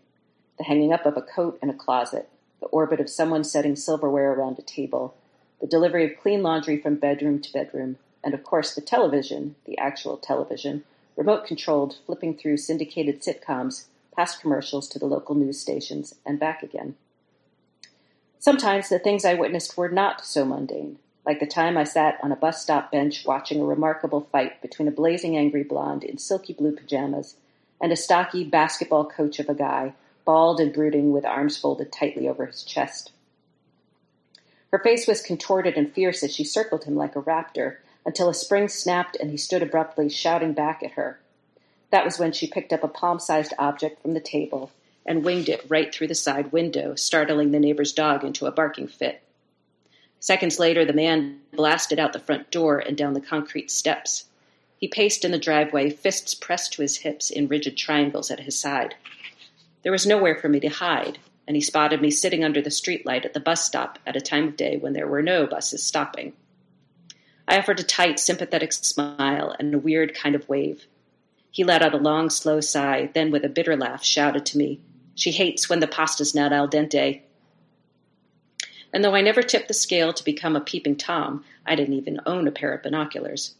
[0.58, 2.28] The hanging up of a coat in a closet,
[2.60, 5.14] the orbit of someone setting silverware around a table,
[5.60, 9.78] the delivery of clean laundry from bedroom to bedroom, and of course the television, the
[9.78, 10.84] actual television,
[11.16, 16.62] remote controlled, flipping through syndicated sitcoms, past commercials to the local news stations, and back
[16.62, 16.94] again.
[18.38, 22.32] Sometimes the things I witnessed were not so mundane, like the time I sat on
[22.32, 26.54] a bus stop bench watching a remarkable fight between a blazing angry blonde in silky
[26.54, 27.36] blue pajamas
[27.80, 29.92] and a stocky basketball coach of a guy,
[30.24, 33.12] bald and brooding with arms folded tightly over his chest.
[34.70, 38.34] Her face was contorted and fierce as she circled him like a raptor until a
[38.34, 41.20] spring snapped and he stood abruptly, shouting back at her.
[41.90, 44.70] That was when she picked up a palm sized object from the table
[45.04, 48.86] and winged it right through the side window, startling the neighbor's dog into a barking
[48.86, 49.22] fit.
[50.20, 54.26] Seconds later, the man blasted out the front door and down the concrete steps.
[54.76, 58.58] He paced in the driveway, fists pressed to his hips in rigid triangles at his
[58.58, 58.94] side.
[59.82, 63.24] There was nowhere for me to hide, and he spotted me sitting under the streetlight
[63.24, 66.34] at the bus stop at a time of day when there were no buses stopping.
[67.48, 70.86] I offered a tight, sympathetic smile and a weird kind of wave.
[71.50, 74.80] He let out a long, slow sigh, then with a bitter laugh shouted to me,
[75.16, 77.22] She hates when the pasta's not al dente.
[78.92, 82.20] and though I never tipped the scale to become a peeping Tom, I didn't even
[82.26, 83.54] own a pair of binoculars.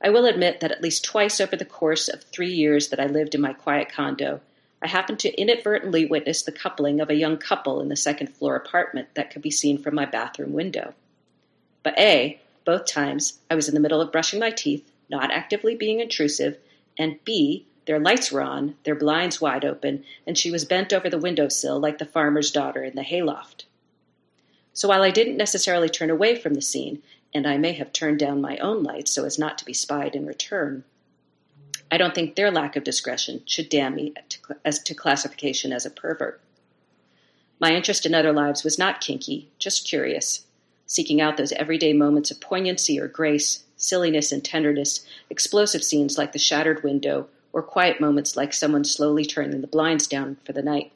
[0.00, 3.06] I will admit that at least twice over the course of three years that I
[3.06, 4.40] lived in my quiet condo,
[4.82, 8.56] I happened to inadvertently witness the coupling of a young couple in the second floor
[8.56, 10.94] apartment that could be seen from my bathroom window.
[11.82, 15.74] But A, both times I was in the middle of brushing my teeth, not actively
[15.74, 16.58] being intrusive,
[16.98, 21.08] and B, their lights were on, their blinds wide open, and she was bent over
[21.08, 23.66] the window sill like the farmer's daughter in the hayloft.
[24.72, 27.02] So while I didn't necessarily turn away from the scene,
[27.32, 30.14] and I may have turned down my own lights so as not to be spied
[30.14, 30.84] in return,
[31.90, 35.86] I don't think their lack of discretion should damn me to, as to classification as
[35.86, 36.40] a pervert.
[37.60, 40.44] My interest in other lives was not kinky, just curious,
[40.86, 46.32] seeking out those everyday moments of poignancy or grace, silliness and tenderness, explosive scenes like
[46.32, 50.62] the shattered window, or quiet moments like someone slowly turning the blinds down for the
[50.62, 50.92] night.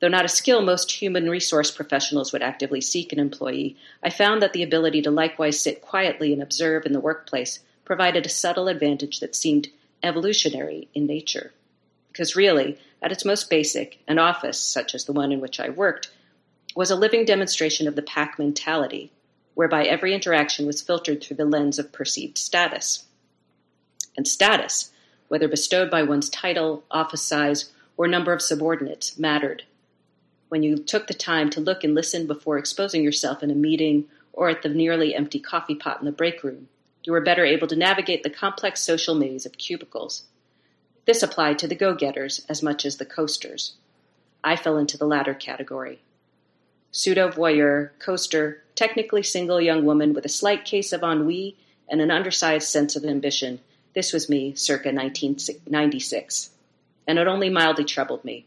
[0.00, 4.42] Though not a skill most human resource professionals would actively seek an employee, I found
[4.42, 7.60] that the ability to likewise sit quietly and observe in the workplace
[7.90, 9.68] provided a subtle advantage that seemed
[10.00, 11.52] evolutionary in nature.
[12.06, 15.70] Because really, at its most basic, an office, such as the one in which I
[15.70, 16.08] worked,
[16.76, 19.10] was a living demonstration of the pack mentality,
[19.54, 23.06] whereby every interaction was filtered through the lens of perceived status.
[24.16, 24.92] And status,
[25.26, 29.64] whether bestowed by one's title, office size, or number of subordinates, mattered
[30.48, 34.04] when you took the time to look and listen before exposing yourself in a meeting
[34.32, 36.68] or at the nearly empty coffee pot in the break room,
[37.04, 40.24] you were better able to navigate the complex social maze of cubicles.
[41.06, 43.74] This applied to the go getters as much as the coasters.
[44.44, 46.00] I fell into the latter category.
[46.92, 51.56] Pseudo voyeur, coaster, technically single young woman with a slight case of ennui
[51.88, 53.60] and an undersized sense of ambition.
[53.94, 56.50] This was me circa 1996.
[57.06, 58.46] And it only mildly troubled me.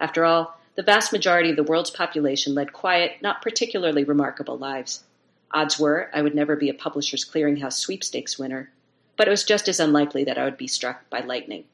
[0.00, 5.04] After all, the vast majority of the world's population led quiet, not particularly remarkable lives.
[5.52, 8.70] Odds were I would never be a Publishers Clearinghouse sweepstakes winner,
[9.16, 11.64] but it was just as unlikely that I would be struck by lightning.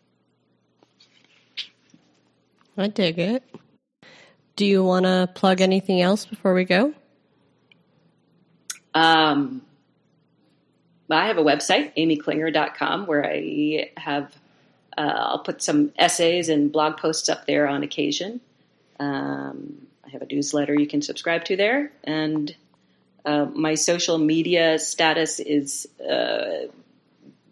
[2.78, 3.42] I dig it.
[4.56, 6.94] Do you want to plug anything else before we go?
[8.94, 9.62] Um,
[11.10, 14.34] I have a website, amyklinger.com, where I have,
[14.96, 18.40] uh, I'll put some essays and blog posts up there on occasion.
[18.98, 22.54] Um, I have a newsletter you can subscribe to there, and
[23.26, 26.68] uh, my social media status is uh,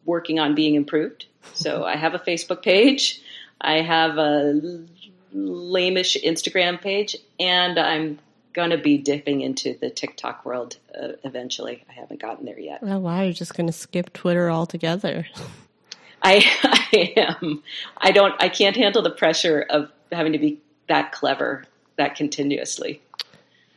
[0.04, 1.26] working on being improved.
[1.52, 3.20] So I have a Facebook page,
[3.60, 4.86] I have a
[5.34, 8.20] lameish Instagram page, and I'm
[8.52, 11.84] going to be dipping into the TikTok world uh, eventually.
[11.90, 12.78] I haven't gotten there yet.
[12.82, 13.22] Oh, wow.
[13.22, 15.26] You're just going to skip Twitter altogether.
[16.22, 17.62] I, I am.
[17.98, 21.64] I don't, I can't handle the pressure of having to be that clever
[21.96, 23.02] that continuously.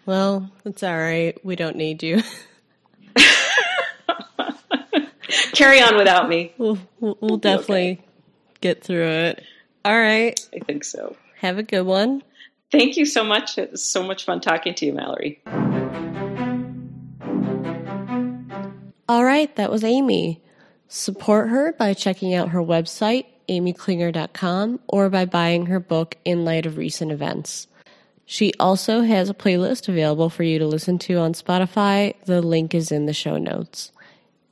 [0.08, 1.38] Well, it's all right.
[1.44, 2.24] We don't need you.
[5.52, 6.54] Carry on without me.
[6.58, 8.06] We'll, we'll, we'll definitely okay.
[8.62, 9.44] get through it.
[9.84, 10.40] All right.
[10.56, 11.18] I think so.
[11.42, 12.24] Have a good one.
[12.72, 13.58] Thank you so much.
[13.58, 15.42] It was so much fun talking to you, Mallory.
[19.10, 20.42] All right, that was Amy.
[20.88, 26.66] Support her by checking out her website, amyklinger.com or by buying her book in light
[26.66, 27.68] of recent events.
[28.30, 32.14] She also has a playlist available for you to listen to on Spotify.
[32.26, 33.94] The link is in the show notes.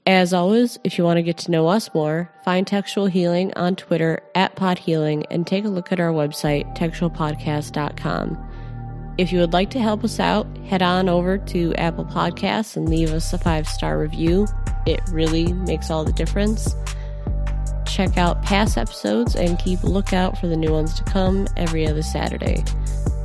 [0.07, 3.75] As always, if you want to get to know us more, find Textual Healing on
[3.75, 9.13] Twitter at podhealing and take a look at our website, textualpodcast.com.
[9.17, 12.87] If you would like to help us out, head on over to Apple Podcasts and
[12.87, 14.47] leave us a five star review.
[14.85, 16.73] It really makes all the difference
[17.85, 21.87] check out past episodes and keep a lookout for the new ones to come every
[21.87, 22.63] other Saturday.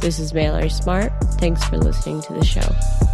[0.00, 1.12] This is Mallory Smart.
[1.34, 3.09] Thanks for listening to the show.